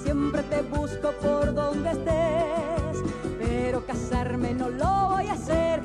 Siempre 0.04 0.44
te 0.44 0.62
busco 0.62 1.14
por 1.14 1.52
donde 1.54 1.92
estés, 1.92 3.04
pero 3.40 3.84
casarme 3.88 4.54
no 4.54 4.70
lo 4.70 5.10
voy 5.10 5.28
a 5.28 5.34
hacer 5.34 5.82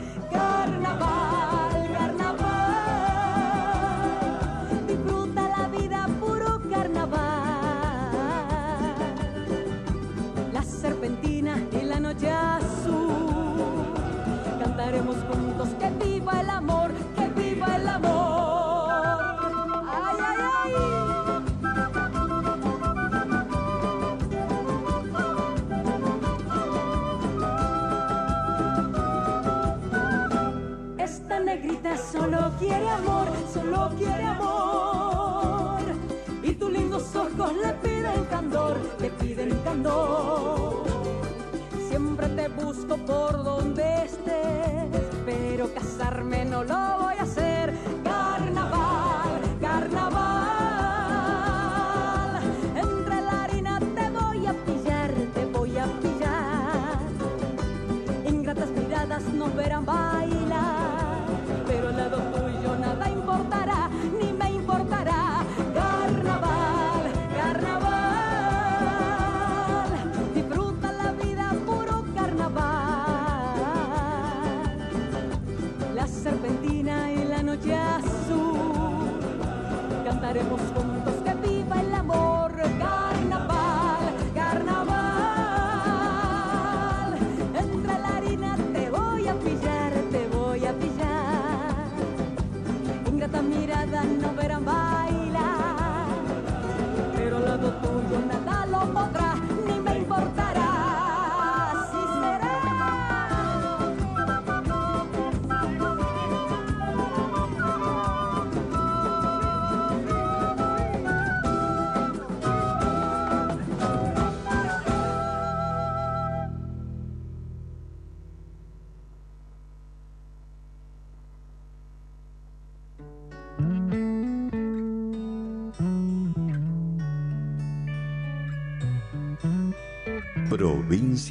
haremos 80.39 80.76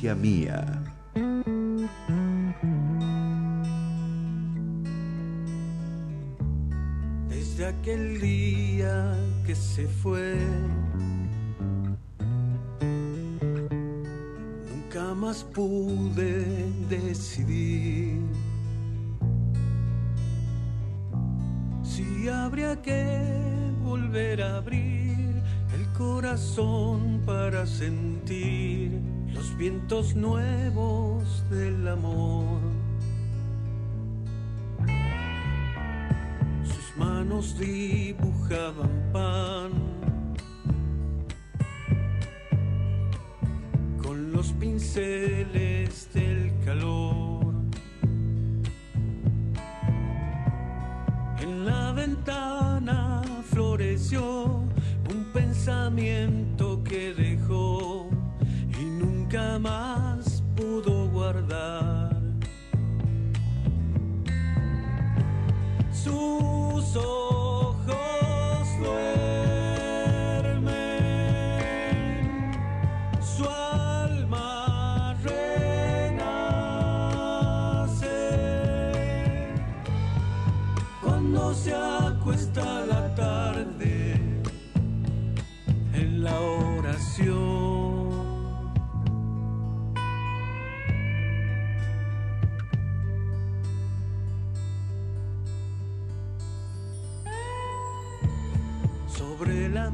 mía. 0.03 0.83
Desde 7.29 7.65
aquel 7.65 8.19
día 8.19 9.15
que 9.45 9.55
se 9.55 9.87
fue, 9.87 10.35
nunca 14.69 15.13
más 15.15 15.43
pude 15.43 16.45
decidir. 16.89 18.19
Si 21.83 22.27
habría 22.27 22.81
que 22.81 23.71
volver 23.81 24.41
a 24.41 24.57
abrir 24.57 25.41
el 25.73 25.87
corazón 25.97 27.21
para 27.25 27.65
sentir 27.65 28.34
vientos 29.57 30.15
nuevos 30.15 31.49
del 31.49 31.87
amor. 31.87 32.59
Sus 36.65 36.97
manos 36.97 37.57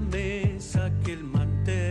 mesa 0.10 0.92
que 1.04 1.14
el 1.14 1.24
mantel. 1.24 1.91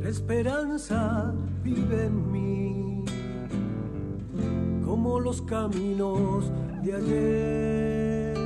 La 0.00 0.08
esperanza 0.08 1.34
vive 1.62 2.06
en 2.06 2.32
mí, 2.32 3.04
como 4.82 5.20
los 5.20 5.42
caminos 5.42 6.50
de 6.82 6.94
ayer. 6.94 8.38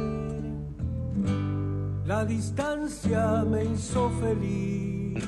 La 2.05 2.25
distancia 2.25 3.45
me 3.49 3.67
hizo 3.67 4.11
feliz, 4.21 5.25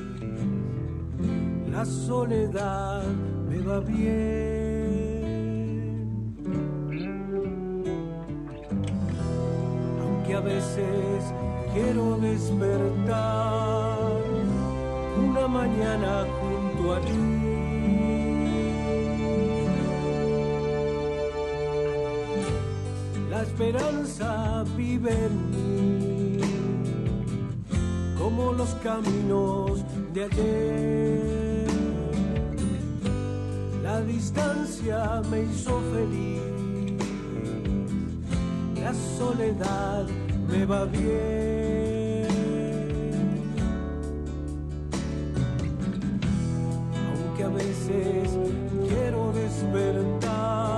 la 1.71 1.85
soledad 1.85 3.05
me 3.49 3.61
va 3.61 3.79
bien. 3.79 4.46
esperanza 23.59 24.65
vive 24.77 25.13
en 25.13 25.51
mí, 25.51 26.41
como 28.19 28.53
los 28.53 28.69
caminos 28.85 29.83
de 30.13 30.25
ayer. 30.25 31.67
La 33.83 34.03
distancia 34.03 35.23
me 35.31 35.45
hizo 35.45 35.81
feliz, 35.95 36.43
la 38.79 38.93
soledad 39.17 40.05
me 40.51 40.67
va 40.67 40.85
bien. 40.85 42.27
Aunque 47.09 47.43
a 47.43 47.49
veces 47.49 48.29
quiero 48.87 49.33
despertar 49.33 50.76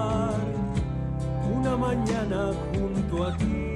mañana 1.78 2.52
junto 2.72 3.24
a 3.24 3.36
ti. 3.36 3.68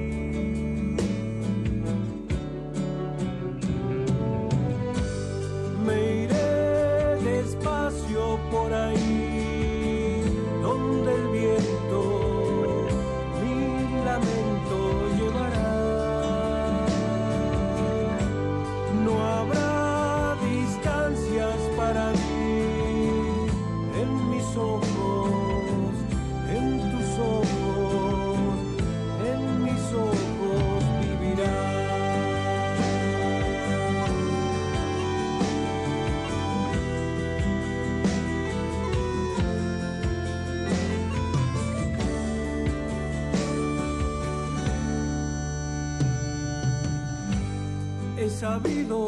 Sabido 48.43 49.07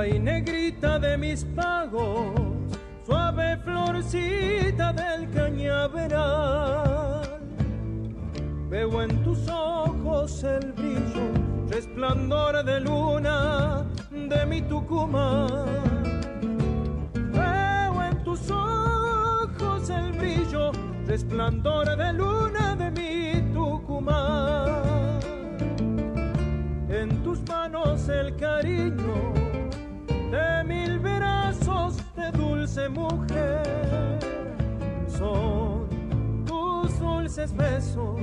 Ay, 0.00 0.18
negrita 0.18 0.98
de 0.98 1.18
mis 1.18 1.44
pagos, 1.44 2.32
suave 3.04 3.58
florcita 3.58 4.94
del 4.94 5.28
cañaveral. 5.28 6.80
Veo 8.70 9.02
en 9.02 9.22
tus 9.22 9.46
ojos 9.46 10.42
el 10.42 10.72
brillo, 10.72 11.34
resplandor 11.68 12.64
de 12.64 12.80
luna 12.80 13.84
de 14.10 14.46
mi 14.46 14.62
Tucumán. 14.62 15.66
Veo 17.12 18.02
en 18.02 18.24
tus 18.24 18.50
ojos 18.50 19.90
el 19.90 20.12
brillo, 20.12 20.72
resplandor 21.06 21.94
de 21.94 22.10
luna 22.14 22.74
de 22.74 22.90
mi 22.90 23.52
Tucumán. 23.52 25.20
En 26.88 27.22
tus 27.22 27.46
manos 27.46 28.08
el 28.08 28.34
cariño 28.36 29.29
Son 35.08 35.86
tus 36.46 36.98
dulces 36.98 37.54
besos, 37.54 38.20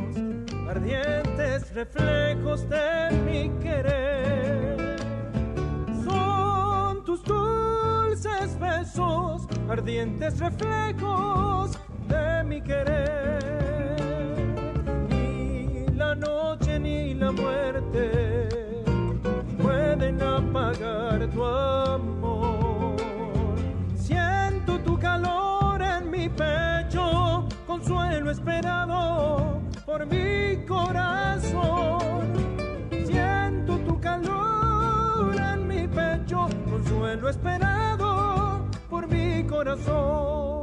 ardientes 0.68 1.74
reflejos 1.74 2.68
de 2.68 3.12
mi 3.26 3.50
querer. 3.62 4.98
Son 6.04 7.04
tus 7.06 7.24
dulces 7.24 8.60
besos, 8.60 9.48
ardientes 9.70 10.40
reflejos 10.40 11.78
de 12.08 12.44
mi 12.44 12.62
querer. 12.62 13.44
Ni 15.10 15.86
la 15.96 16.16
noche 16.16 16.80
ni 16.80 17.14
la 17.14 17.32
muerte 17.32 18.50
pueden 19.62 20.22
apagar 20.22 21.28
tu 21.30 21.44
amor. 21.46 22.17
Calor 25.00 25.82
en 25.82 26.10
mi 26.10 26.28
pecho, 26.28 27.48
consuelo 27.68 28.32
esperado 28.32 29.62
por 29.86 30.06
mi 30.08 30.66
corazón. 30.66 32.34
Siento 33.06 33.78
tu 33.80 34.00
calor 34.02 35.36
en 35.40 35.68
mi 35.68 35.88
pecho, 35.88 36.48
consuelo 36.70 37.30
esperado 37.30 38.66
por 38.90 39.08
mi 39.08 39.44
corazón. 39.44 40.58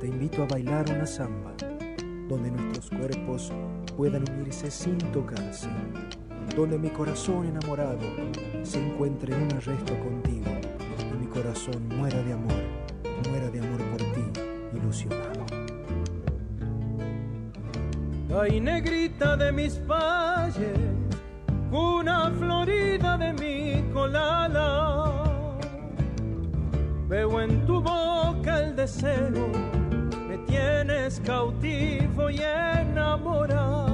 Te 0.00 0.06
invito 0.08 0.42
a 0.42 0.46
bailar 0.46 0.84
una 0.90 1.06
samba, 1.06 1.52
donde 2.28 2.50
nuestros 2.50 2.90
cuerpos 2.90 3.52
puedan 3.96 4.24
unirse 4.30 4.70
sin 4.70 4.98
tocarse, 5.12 5.68
donde 6.56 6.78
mi 6.78 6.88
corazón 6.90 7.46
enamorado 7.46 7.98
se 8.62 8.78
encuentre 8.78 9.34
en 9.34 9.42
un 9.42 9.52
arresto 9.52 9.98
contigo 9.98 10.50
y 11.12 11.16
mi 11.16 11.26
corazón 11.26 11.88
muera 11.88 12.22
de 12.22 12.32
amor, 12.32 12.62
muera 13.28 13.50
de 13.50 13.58
amor 13.58 13.82
por 13.90 13.98
ti, 13.98 14.40
ilusionado. 14.72 15.44
Ay, 18.40 18.60
negrita 18.60 19.36
de 19.36 19.52
mis 19.52 19.84
valles, 19.86 20.78
una 21.72 22.30
florida 22.30 23.18
de 23.18 23.32
mi 23.32 23.92
colala. 23.92 25.24
Veo 27.08 27.40
en 27.40 27.66
tu 27.66 27.80
boca 27.80 28.60
el 28.60 28.76
deseo, 28.76 29.48
me 30.28 30.38
tienes 30.46 31.20
cautivo 31.20 32.30
y 32.30 32.40
enamorado. 32.40 33.93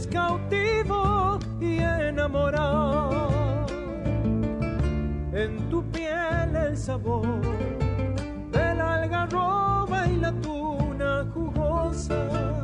Tienes 0.00 0.06
cautivo 0.06 1.38
y 1.60 1.78
enamorado. 1.78 3.66
En 5.32 5.68
tu 5.70 5.82
piel 5.90 6.56
el 6.56 6.76
sabor 6.76 7.40
de 8.52 8.74
la 8.74 9.02
algarroba 9.02 10.06
y 10.06 10.16
la 10.16 10.32
tuna 10.32 11.26
jugosa 11.32 12.62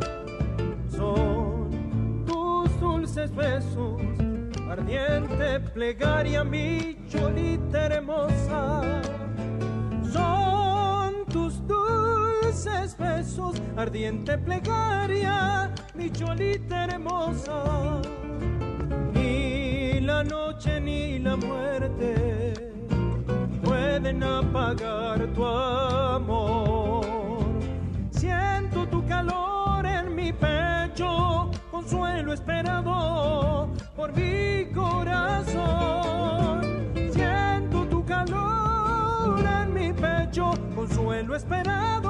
son 0.90 2.24
tus 2.26 2.80
dulces 2.80 3.34
besos, 3.34 4.00
ardiente 4.70 5.60
plegaria, 5.72 6.44
mi 6.44 6.96
cholita 7.08 7.86
hermosa. 7.86 8.82
Dulces 12.46 12.96
besos, 12.96 13.60
ardiente 13.76 14.38
plegaria, 14.38 15.70
mi 15.94 16.10
cholita 16.10 16.84
hermosa. 16.84 18.00
Ni 19.12 20.00
la 20.00 20.22
noche 20.22 20.80
ni 20.80 21.18
la 21.18 21.36
muerte 21.36 22.54
pueden 23.64 24.22
apagar 24.22 25.26
tu 25.34 25.44
amor. 25.44 27.04
Siento 28.10 28.86
tu 28.86 29.04
calor 29.06 29.84
en 29.84 30.14
mi 30.14 30.32
pecho, 30.32 31.50
consuelo 31.70 32.32
esperado 32.32 33.68
por 33.96 34.12
mi 34.14 34.66
corazón. 34.72 36.60
Siento 37.12 37.86
tu 37.90 38.04
calor 38.04 39.40
en 39.40 39.74
mi 39.74 39.92
pecho, 39.92 40.52
consuelo 40.76 41.34
esperado. 41.34 42.05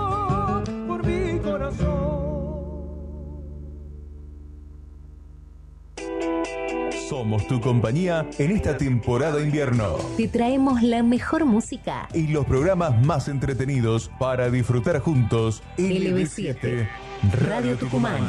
Somos 7.08 7.46
tu 7.46 7.60
compañía 7.60 8.28
en 8.38 8.50
esta 8.50 8.76
temporada 8.76 9.40
invierno. 9.40 9.94
Te 10.16 10.28
traemos 10.28 10.82
la 10.82 11.02
mejor 11.02 11.44
música. 11.44 12.08
Y 12.12 12.26
los 12.26 12.44
programas 12.44 13.00
más 13.04 13.28
entretenidos 13.28 14.10
para 14.18 14.50
disfrutar 14.50 14.98
juntos. 15.00 15.62
LB7, 15.78 16.88
Radio 17.46 17.76
Tucumán. 17.76 18.28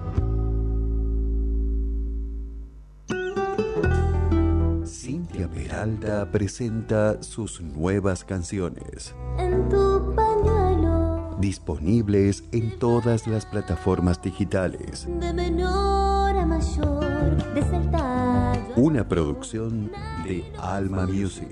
Peralta 5.47 6.29
presenta 6.31 7.21
sus 7.21 7.61
nuevas 7.61 8.23
canciones. 8.23 9.15
En 9.37 9.69
tu 9.69 10.13
pañuelo 10.15 11.35
disponibles 11.41 12.43
en 12.51 12.77
todas 12.77 13.27
las 13.27 13.45
plataformas 13.45 14.21
digitales. 14.21 15.07
de 15.19 15.33
menor 15.33 16.37
a 16.37 16.45
mayor, 16.45 17.37
tallo 17.91 18.73
Una 18.75 19.07
producción 19.07 19.91
de 20.23 20.45
Alma 20.59 21.07
Music. 21.07 21.49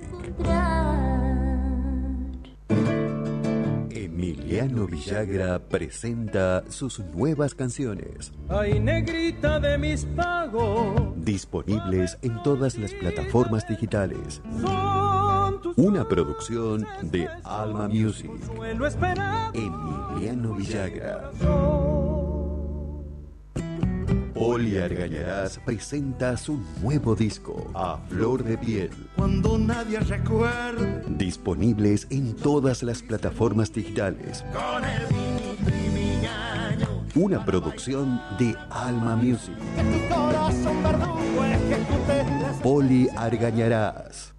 Emiliano 4.20 4.86
Villagra 4.86 5.60
presenta 5.60 6.70
sus 6.70 7.00
nuevas 7.00 7.56
canciones, 7.56 8.34
Ay, 8.50 8.78
negrita 8.78 9.62
de 9.62 9.78
mis 9.78 10.04
pagos, 10.04 11.14
disponibles 11.16 12.18
en 12.22 12.44
todas 12.44 12.78
las 12.78 12.94
plataformas 12.94 13.66
digitales. 13.66 14.42
Una 15.78 16.06
producción 16.06 16.86
de 17.02 17.30
Alma 17.46 17.88
Music. 17.88 18.30
Emiliano 19.54 20.54
Villagra. 20.54 21.32
Poli 24.40 24.78
Argañarás 24.78 25.60
presenta 25.66 26.38
su 26.38 26.62
nuevo 26.82 27.14
disco, 27.14 27.70
A 27.74 27.98
Flor 28.08 28.42
de 28.42 28.58
Piel. 28.58 28.90
Cuando 29.18 29.58
nadie 29.58 30.00
recuerda 30.00 31.04
Disponibles 31.10 32.08
en 32.10 32.34
todas 32.38 32.82
las 32.82 33.04
plataformas 33.04 33.74
digitales. 33.74 34.46
con 34.54 34.86
el 34.86 35.02
Una 37.22 37.44
producción 37.44 38.22
de 38.40 38.56
Alma 38.70 39.18
Music. 39.18 39.58
Poli 42.64 43.10
Argañarás. 43.18 44.39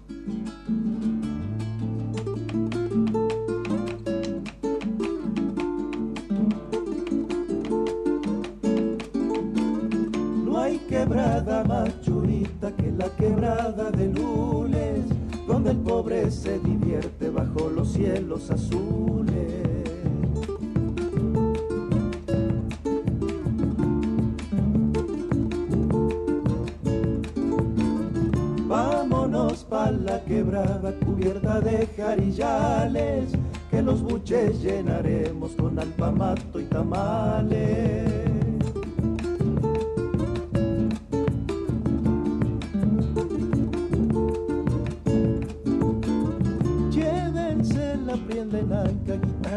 Hay 10.61 10.77
quebrada 10.87 11.63
más 11.63 11.89
churita 12.01 12.71
que 12.75 12.91
la 12.91 13.09
quebrada 13.15 13.89
de 13.89 14.09
Lules, 14.09 15.05
donde 15.47 15.71
el 15.71 15.77
pobre 15.77 16.29
se 16.29 16.59
divierte 16.59 17.31
bajo 17.31 17.67
los 17.71 17.93
cielos 17.93 18.51
azules. 18.51 19.33
Vámonos 28.67 29.63
pa' 29.63 29.89
la 29.89 30.23
quebrada 30.25 30.93
cubierta 31.03 31.59
de 31.59 31.87
jarillales, 31.97 33.31
que 33.71 33.81
los 33.81 34.03
buches 34.03 34.61
llenaremos 34.61 35.53
con 35.53 35.79
alpamato 35.79 36.59
y 36.59 36.65
tamales. 36.65 37.60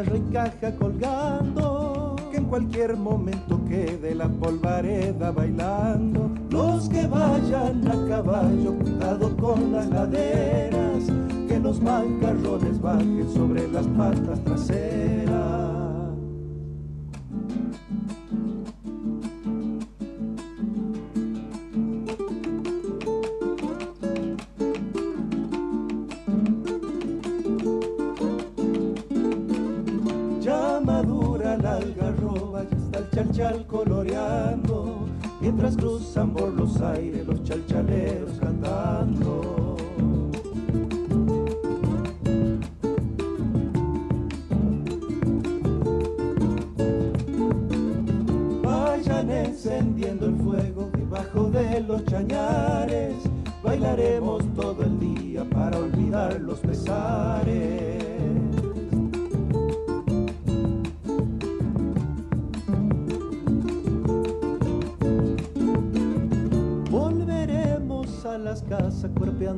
Guitarra 0.05 0.17
y 0.17 0.33
caja 0.33 0.77
colgando. 0.77 2.17
Que 2.31 2.39
en 2.39 2.45
cualquier 2.47 2.97
momento 2.97 3.61
quede 3.69 4.15
la 4.15 4.29
polvareda 4.29 5.31
bailando. 5.31 6.31
Los 6.51 6.89
que 6.89 7.07
vayan 7.07 7.87
a 7.87 8.09
caballo, 8.09 8.77
cuidado 8.79 9.37
con 9.37 9.73
las 9.73 9.87
laderas. 9.89 11.05
Que 11.49 11.59
los 11.61 11.81
mancarrones 11.81 12.81
bajen 12.81 13.29
sobre 13.33 13.69
las 13.69 13.87
patas 13.89 14.41
traseras. 14.45 15.44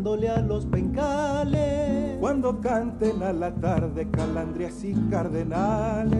A 0.07 0.41
los 0.41 0.65
pencales. 0.67 2.17
Cuando 2.21 2.61
canten 2.61 3.25
a 3.25 3.33
la 3.33 3.53
tarde 3.53 4.09
calandrias 4.09 4.85
y 4.85 4.95
cardenales. 5.11 6.16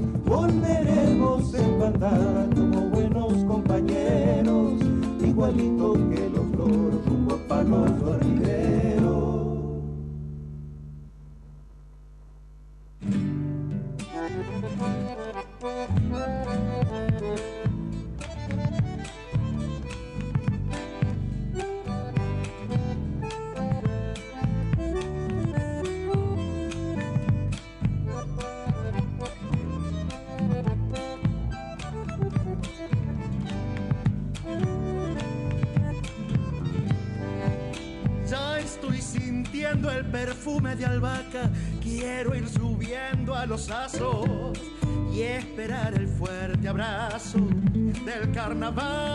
Carnaval, 48.59 49.06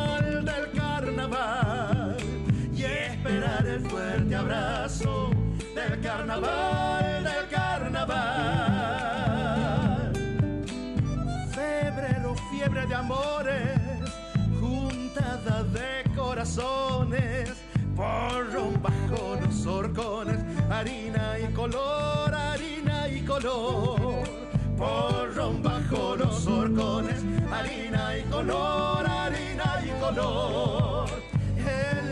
En 30.13 30.17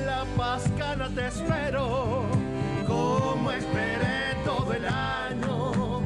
la 0.05 0.23
pascana 0.37 1.09
te 1.13 1.27
espero, 1.27 2.21
como 2.87 3.51
esperé 3.51 4.35
todo 4.45 4.71
el 4.71 4.85
año, 4.85 6.01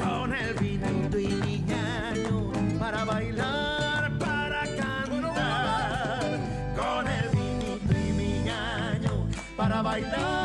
con 0.00 0.32
el 0.34 0.54
vinito 0.54 1.18
y 1.18 1.64
ñaño, 1.66 2.52
para 2.78 3.04
bailar, 3.04 4.16
para 4.18 4.62
cantar, 4.76 6.38
con 6.76 7.08
el 7.08 7.28
vinito 7.30 7.92
y 7.92 8.12
ñaño, 8.44 9.26
para 9.56 9.82
bailar, 9.82 10.41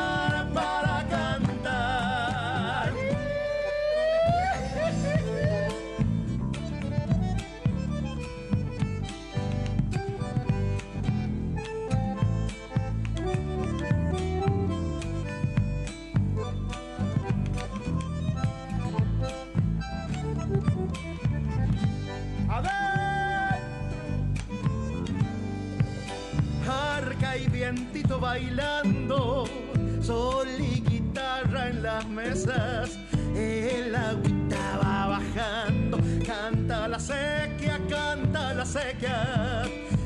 mesas, 32.06 32.98
el 33.36 33.96
agüita 33.96 34.78
va 34.84 35.08
bajando, 35.08 35.98
canta 36.26 36.88
la 36.88 37.00
sequía, 37.00 37.80
canta 37.90 38.54
la 38.54 38.66
sequía, 38.66 39.64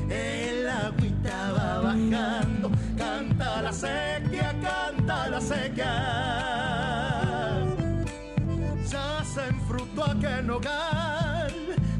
el 0.08 0.68
agüita 0.68 1.52
va 1.52 1.80
bajando, 1.80 2.70
canta 2.96 3.62
la 3.62 3.72
sequía, 3.72 4.54
canta 4.62 5.28
la 5.28 5.40
sequía. 5.40 5.92
Ya 8.88 9.24
se 9.24 9.48
enfrutó 9.48 10.04
aquel 10.04 10.50
hogar, 10.50 11.50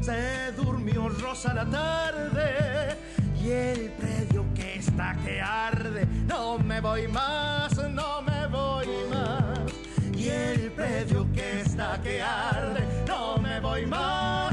se 0.01 0.51
durmió 0.53 1.09
rosa 1.09 1.53
la 1.53 1.65
tarde 1.65 2.97
y 3.43 3.49
el 3.49 3.91
predio 3.91 4.45
que 4.55 4.75
está 4.75 5.15
que 5.23 5.41
arde. 5.41 6.07
No 6.27 6.57
me 6.59 6.79
voy 6.81 7.07
más, 7.07 7.77
no 7.89 8.21
me 8.21 8.32
el 10.83 11.05
predio 11.05 11.27
que 11.33 11.61
está 11.61 11.99
que 12.01 12.21
arde. 12.21 12.81
No 13.07 13.37
me 13.37 13.59
voy 13.59 13.85
más, 13.85 14.52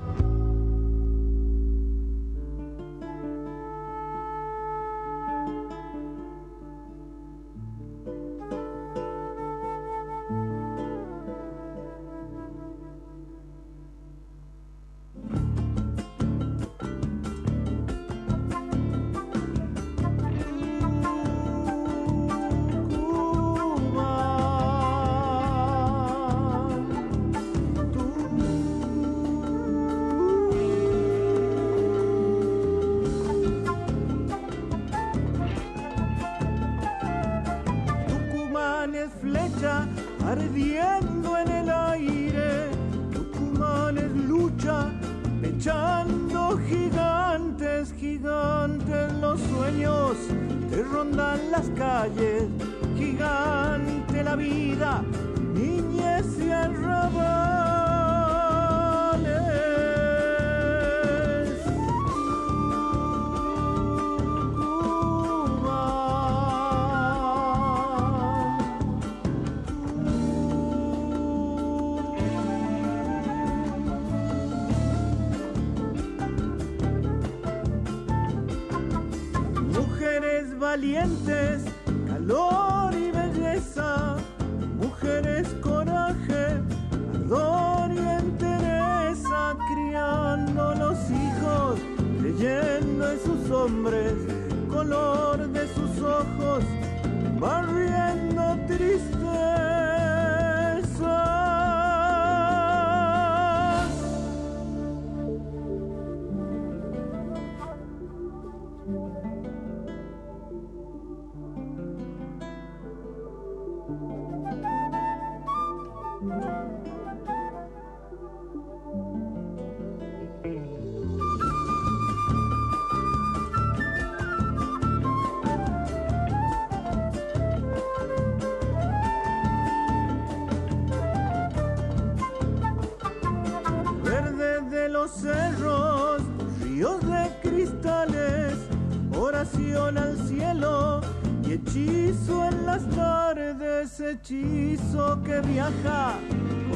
y 141.43 141.53
hechizo 141.53 142.45
en 142.45 142.65
las 142.65 142.87
tardes, 142.89 143.99
hechizo 143.99 145.21
que 145.23 145.39
viaja 145.41 146.13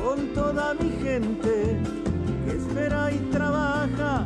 con 0.02 0.34
toda 0.34 0.74
mi 0.76 0.90
gente, 1.04 1.78
que 2.46 2.58
espera 2.58 3.12
y 3.12 3.18
trabaja 3.32 4.26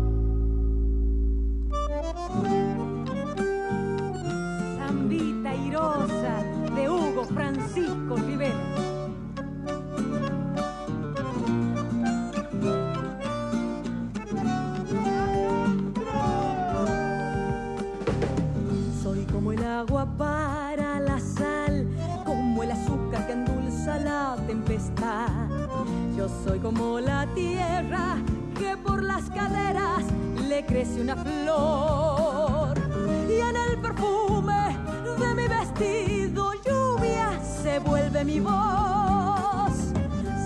agua 19.81 20.05
para 20.15 20.99
la 20.99 21.19
sal, 21.19 21.87
como 22.23 22.61
el 22.61 22.69
azúcar 22.69 23.25
que 23.25 23.33
endulza 23.33 23.97
la 23.97 24.37
tempestad. 24.45 25.49
Yo 26.15 26.29
soy 26.43 26.59
como 26.59 26.99
la 26.99 27.25
tierra 27.33 28.17
que 28.59 28.77
por 28.77 29.01
las 29.01 29.27
caderas 29.31 30.03
le 30.47 30.63
crece 30.67 31.01
una 31.01 31.15
flor. 31.15 32.77
Y 33.27 33.39
en 33.39 33.55
el 33.55 33.79
perfume 33.81 34.77
de 35.19 35.33
mi 35.33 35.47
vestido 35.47 36.51
lluvia 36.63 37.39
se 37.63 37.79
vuelve 37.79 38.23
mi 38.23 38.39
voz. 38.39 39.73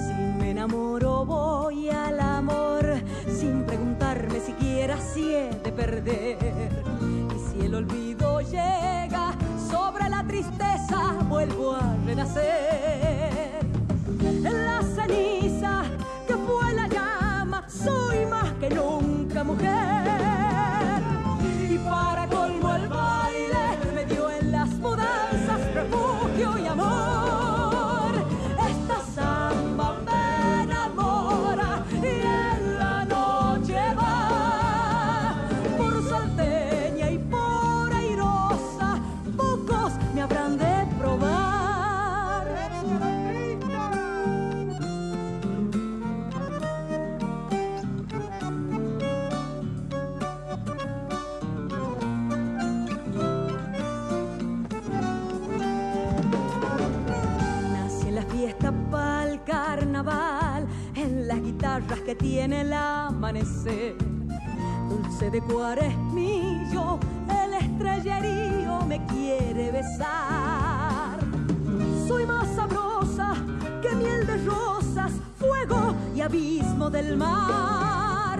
Si 0.08 0.14
me 0.40 0.52
enamoro 0.52 1.26
voy 1.26 1.90
al 1.90 2.22
amor 2.22 2.86
sin 3.28 3.66
preguntarme 3.66 4.40
siquiera 4.40 4.98
si 4.98 5.34
he 5.34 5.50
de 5.50 5.72
perder 5.74 6.85
el 7.78 7.84
olvido 7.84 8.40
llega, 8.40 9.34
sobre 9.70 10.10
la 10.10 10.24
tristeza 10.26 11.14
vuelvo 11.28 11.74
a 11.74 11.96
renacer. 12.06 13.60
En 14.22 14.44
la 14.44 14.82
ceniza 14.82 15.84
que 16.28 16.36
fue 16.36 16.74
la 16.74 16.88
llama, 16.88 17.68
soy 17.68 18.26
más 18.28 18.52
que 18.60 18.70
nunca 18.70 19.44
mujer. 19.44 20.05
Tiene 62.18 62.62
el 62.62 62.72
amanecer. 62.72 63.96
Dulce 64.90 65.30
de 65.30 65.42
cuaresmillo, 65.42 67.00
el 67.30 67.54
estrellerío 67.54 68.80
me 68.88 69.06
quiere 69.08 69.72
besar. 69.72 71.20
Soy 72.08 72.26
más 72.26 72.48
sabrosa 72.56 73.34
que 73.82 73.94
miel 73.94 74.26
de 74.26 74.38
rosas, 74.46 75.12
fuego 75.38 75.96
y 76.16 76.22
abismo 76.22 76.90
del 76.90 77.18
mar. 77.18 78.40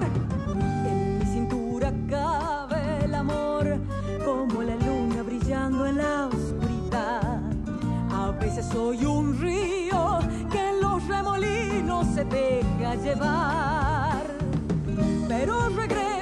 En 0.88 1.20
mi 1.20 1.26
cintura 1.26 1.92
cabe 2.10 3.04
el 3.04 3.16
amor, 3.16 3.78
como 4.24 4.62
la 4.62 4.76
luna 4.76 5.24
brillando 5.24 5.86
en 5.86 5.98
la 5.98 6.28
oscuridad. 6.28 7.42
A 8.12 8.32
veces 8.32 8.66
soy 8.72 9.06
un 9.06 9.38
río 9.38 9.85
que 9.85 9.85
remolinos 11.40 12.08
se 12.14 12.24
deja 12.26 12.96
llevar. 12.96 14.26
Pero 15.28 15.70
regreso 15.70 16.15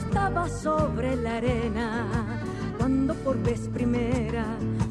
se 0.00 0.06
recostaba 0.06 0.48
sobre 0.48 1.16
la 1.16 1.36
arena 1.36 2.06
cuando 2.78 3.14
por 3.14 3.36
vez 3.42 3.68
primera 3.72 4.44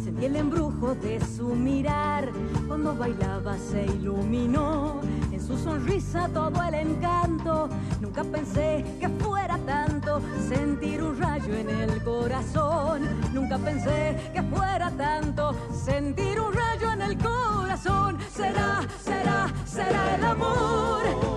sentí 0.04 0.26
el 0.26 0.36
embrujo 0.36 0.96
de 0.96 1.20
su 1.36 1.56
mirar. 1.56 2.30
Cuando 2.68 2.96
bailaba 2.96 3.58
se 3.58 3.86
iluminó 3.86 5.02
en 5.32 5.42
su 5.42 5.58
sonrisa 5.58 6.30
todo 6.34 6.62
el 6.64 6.74
encanto. 6.76 7.70
Nunca 8.00 8.24
pensé 8.24 8.86
que 9.00 9.10
fuera 9.10 9.58
tanto 9.66 10.22
sentir 10.48 11.02
un 11.02 11.18
rayo 11.20 11.54
en 11.56 11.70
el 11.70 12.04
corazón. 12.04 13.02
Nunca 13.34 13.58
pensé 13.58 14.32
que 14.34 14.44
fuera 14.44 14.92
tanto 14.92 15.56
sentir 15.74 16.40
un 16.40 16.54
rayo 16.54 16.92
en 16.92 17.02
el 17.02 17.18
corazón. 17.18 18.18
Será, 18.32 18.82
será, 19.04 19.48
será 19.66 20.16
el 20.16 20.24
amor 20.26 21.29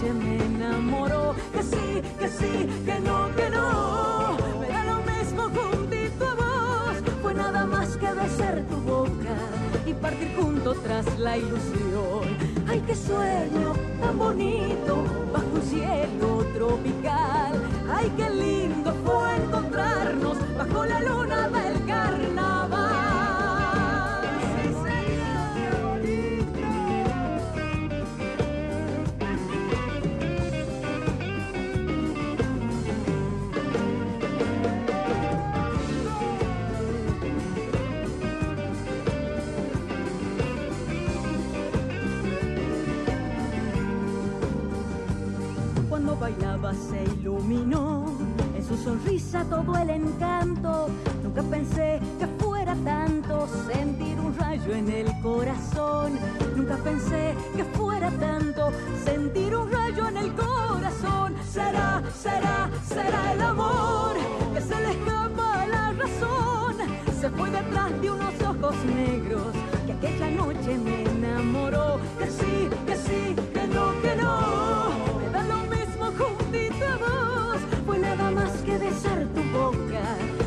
noche 0.00 0.12
me 0.12 0.44
enamoró. 0.44 1.34
Que 1.52 1.62
sí, 1.62 2.02
que 2.18 2.28
sí, 2.28 2.68
que 2.84 3.00
no, 3.00 3.34
que 3.34 3.50
no. 3.50 4.36
Me 4.60 4.68
da 4.68 4.84
lo 4.84 5.02
mismo 5.02 5.42
juntito 5.44 6.26
a 6.26 6.34
vos. 6.34 6.96
Fue 7.22 7.34
nada 7.34 7.66
más 7.66 7.96
que 7.96 8.12
besar 8.12 8.62
tu 8.68 8.76
boca 8.76 9.36
y 9.86 9.94
partir 9.94 10.34
juntos 10.36 10.76
tras 10.82 11.18
la 11.18 11.36
ilusión. 11.36 12.36
Ay, 12.68 12.82
qué 12.86 12.94
sueño 12.94 13.72
tan 14.00 14.18
bonito 14.18 15.04
bajo 15.32 15.46
un 15.54 15.62
cielo 15.62 16.44
tropical. 16.54 17.60
Ay, 17.92 18.12
qué 18.16 18.30
lindo 18.30 18.94
fue 19.04 19.36
encontrarnos 19.36 20.38
bajo 20.56 20.84
la 20.84 21.00
luna 21.00 21.48
del 21.48 21.84
carnaval. 21.86 22.89
Se 46.60 47.02
iluminó 47.02 48.04
en 48.54 48.62
su 48.62 48.76
sonrisa 48.76 49.44
todo 49.44 49.76
el 49.76 49.90
encanto. 49.90 50.88
Nunca 51.22 51.42
pensé 51.42 51.98
que 52.18 52.26
fuera 52.38 52.76
tanto 52.84 53.48
sentir 53.66 54.20
un 54.20 54.36
rayo 54.36 54.72
en 54.74 54.88
el 54.90 55.08
corazón. 55.20 56.18
Nunca 56.54 56.76
pensé 56.76 57.34
que 57.56 57.64
fuera 57.64 58.10
tanto 58.10 58.70
sentir 59.04 59.56
un 59.56 59.72
rayo 59.72 60.06
en 60.06 60.16
el 60.18 60.32
corazón. 60.34 61.34
Será, 61.50 62.02
será, 62.14 62.70
será 62.86 63.32
el 63.32 63.40
amor 63.40 64.16
que 64.52 64.60
se 64.60 64.80
le 64.80 64.90
escapa 64.90 65.62
a 65.62 65.66
la 65.66 65.92
razón. 65.92 66.76
Se 67.20 67.30
fue 67.30 67.50
detrás 67.50 68.00
de 68.00 68.10
unos 68.10 68.34
ojos 68.42 68.76
negros 68.84 69.46
que 69.86 69.92
aquella 69.94 70.30
noche 70.30 70.78
me 70.78 71.04
enamoró. 71.04 71.98
Que 72.18 72.26
sí, 72.26 72.68
que 72.86 72.96
sí, 72.96 73.34
besar 78.80 79.26
tu 79.34 79.42
boca 79.56 80.04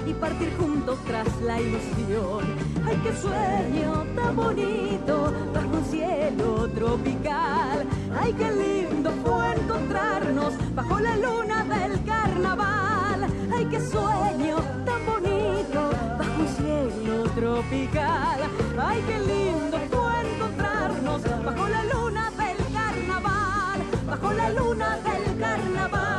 y 0.07 0.13
partir 0.13 0.51
juntos 0.57 0.97
tras 1.05 1.27
la 1.41 1.61
ilusión. 1.61 2.43
Ay, 2.85 2.99
qué 3.03 3.13
sueño 3.15 4.05
tan 4.15 4.35
bonito 4.35 5.31
bajo 5.53 5.77
un 5.77 5.85
cielo 5.85 6.67
tropical. 6.73 7.85
Ay, 8.19 8.33
qué 8.33 8.51
lindo 8.51 9.11
fue 9.23 9.53
encontrarnos 9.55 10.53
bajo 10.75 10.99
la 10.99 11.15
luna 11.15 11.63
del 11.63 12.03
carnaval. 12.03 13.27
Ay, 13.55 13.65
qué 13.65 13.79
sueño 13.79 14.57
tan 14.85 15.05
bonito 15.05 15.81
bajo 16.17 16.41
un 16.41 16.47
cielo 16.57 17.23
tropical. 17.35 18.39
Ay, 18.79 18.99
qué 19.07 19.19
lindo 19.19 19.77
fue 19.91 20.11
encontrarnos 20.33 21.21
bajo 21.45 21.67
la 21.69 21.83
luna 21.83 22.31
del 22.31 22.57
carnaval. 22.73 23.79
Bajo 24.07 24.33
la 24.33 24.49
luna 24.49 24.97
del 24.97 25.39
carnaval. 25.39 26.12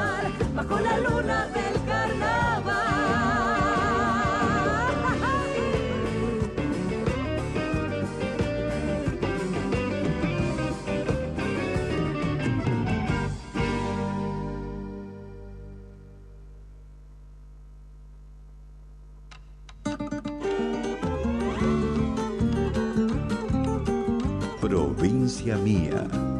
Bajo 0.66 0.80
la 0.80 0.98
luna 0.98 1.46
del 1.48 1.74
carnaval. 1.84 2.74
Provincia 24.60 25.56
mía. 25.58 26.33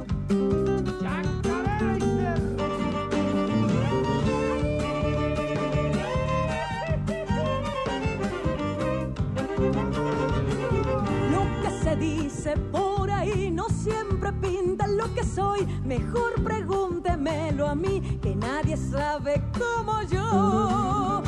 Por 12.73 13.11
ahí 13.11 13.51
no 13.51 13.69
siempre 13.69 14.33
pinta 14.33 14.87
lo 14.87 15.13
que 15.15 15.25
soy. 15.25 15.67
Mejor 15.85 16.43
pregúntemelo 16.43 17.69
a 17.69 17.75
mí, 17.75 18.19
que 18.23 18.35
nadie 18.35 18.77
sabe 18.77 19.43
como 19.59 20.03
yo. 20.03 21.23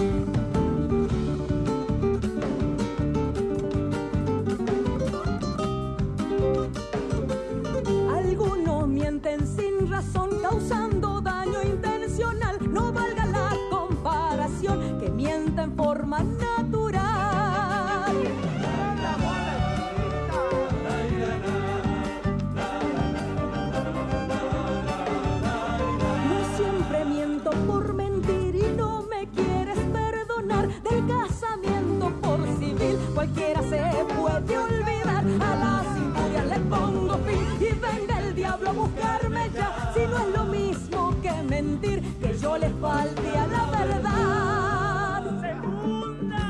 le 42.58 42.70
falte 42.80 43.36
a 43.36 43.46
la 43.46 43.66
verdad. 43.70 45.22
Segunda. 45.40 46.42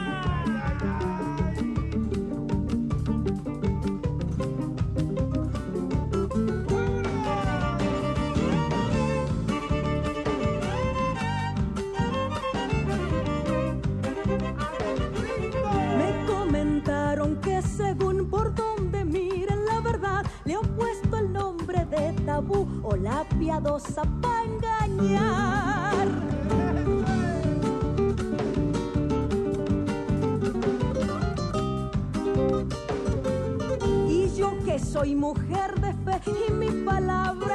Me 15.99 16.27
comentaron 16.27 17.37
que 17.41 17.63
según 17.63 18.29
por 18.31 18.55
donde 18.55 19.05
miren 19.05 19.65
la 19.67 19.81
verdad, 19.81 20.25
le 20.45 20.55
han 20.55 20.69
puesto 20.77 21.17
el 21.17 21.33
nombre 21.33 21.85
de 21.87 22.13
tabú 22.25 22.69
o 22.83 22.97
la 22.97 23.25
piadosa 23.39 24.03
pa' 24.21 24.45
engañar. 24.45 25.56
Soy 34.97 35.15
mujer 35.15 35.79
de 35.79 35.93
fe 35.93 36.23
y 36.49 36.53
mi 36.55 36.71
palabra 36.87 37.46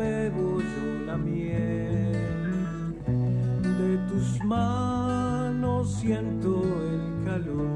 bebo 0.00 0.60
yo 0.60 1.06
la 1.06 1.16
miel, 1.18 2.12
de 3.80 3.98
tus 4.08 4.42
manos 4.44 5.92
siento 6.00 6.62
el 6.92 7.02
calor. 7.26 7.68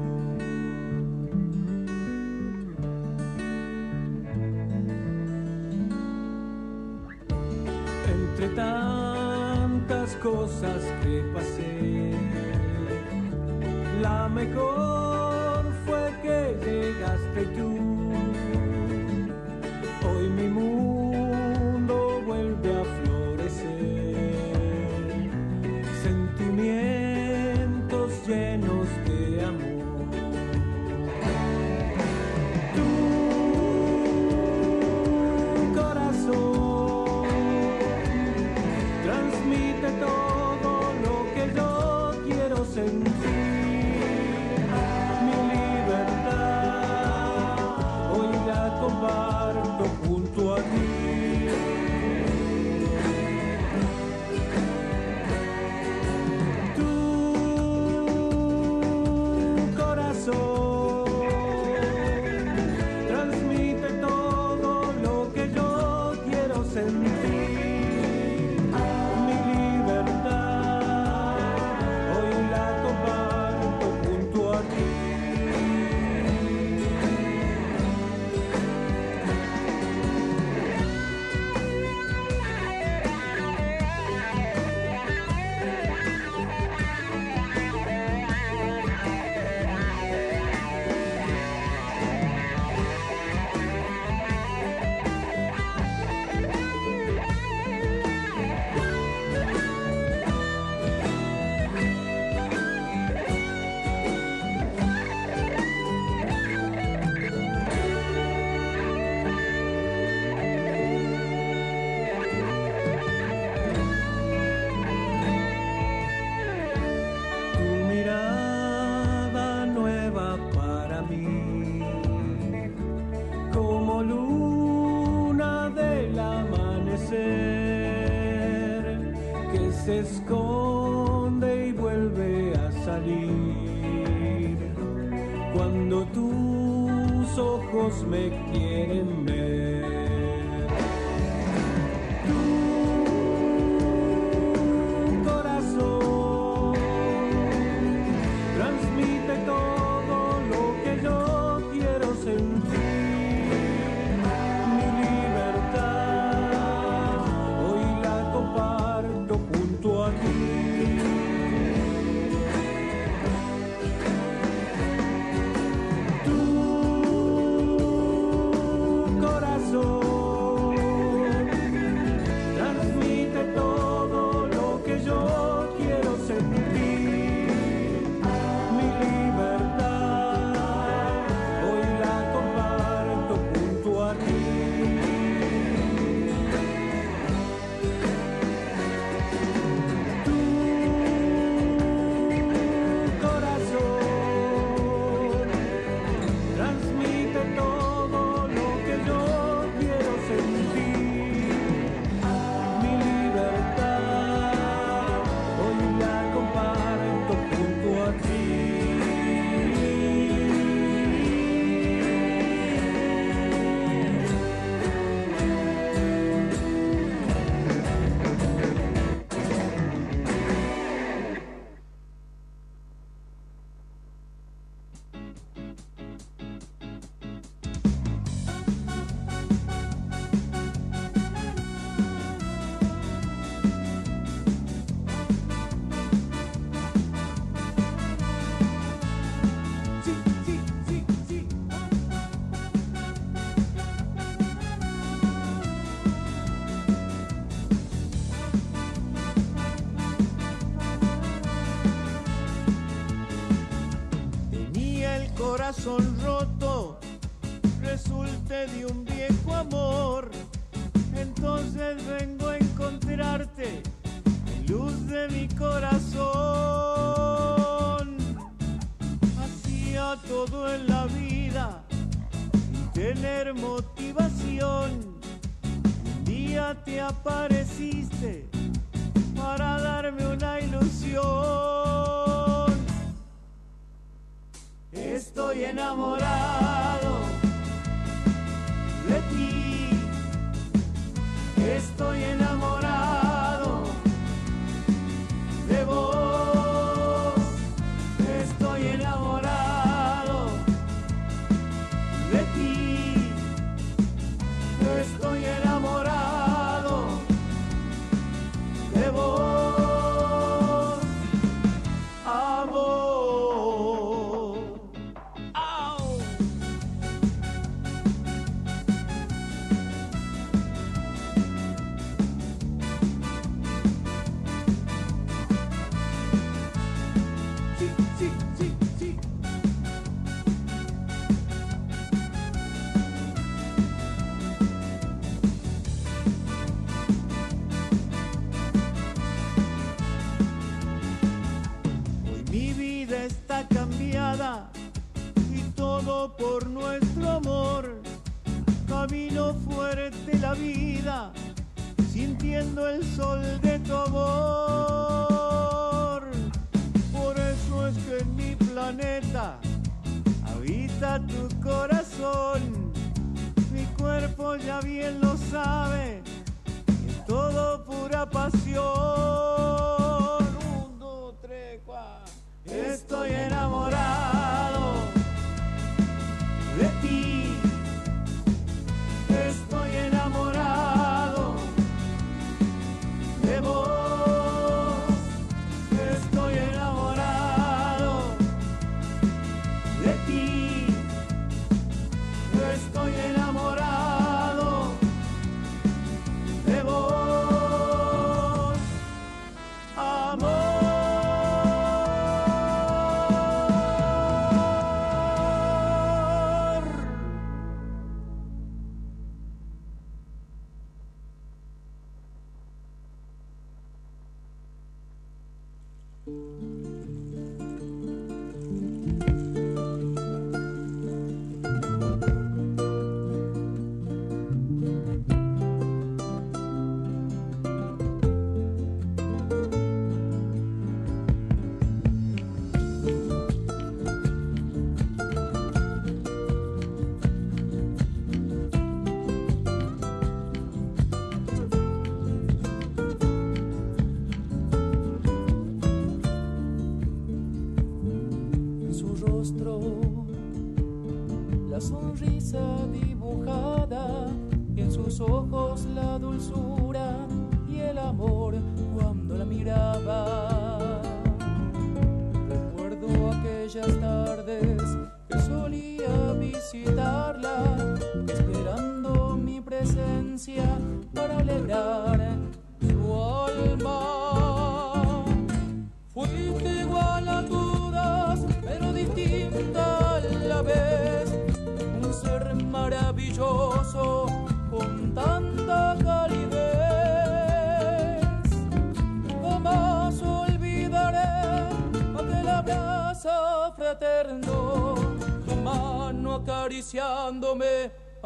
Entre 8.15 8.47
tantas 8.55 10.15
cosas 10.15 10.81
que 11.03 11.21
pasé, 11.33 12.11
la 14.01 14.27
mejor 14.29 15.04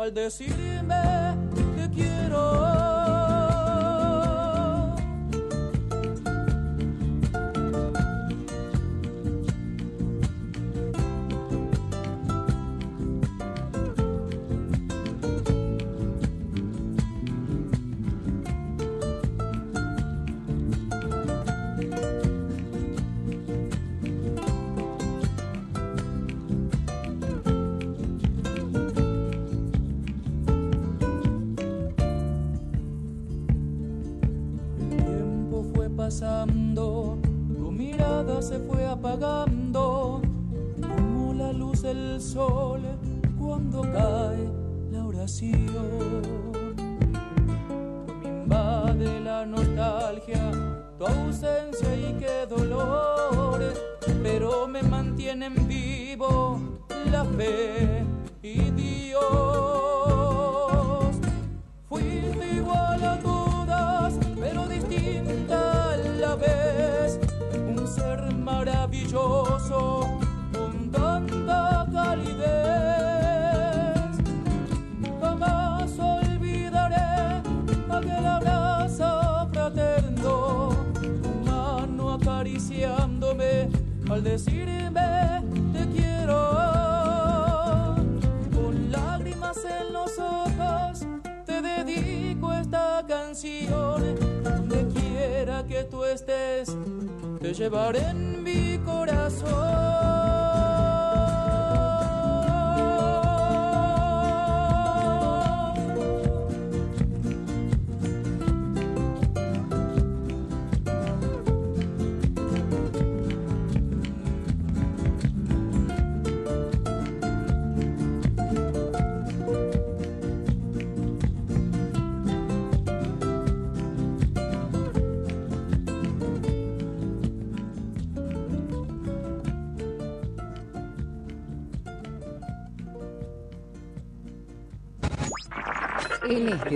al 0.10 0.15
decirme 0.15 1.28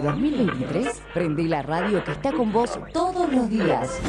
2023, 0.03 1.01
prende 1.13 1.43
la 1.43 1.61
radio 1.61 2.03
que 2.03 2.11
está 2.11 2.31
con 2.31 2.51
vos 2.51 2.77
todos 2.93 3.31
los 3.33 3.49
días. 3.49 3.99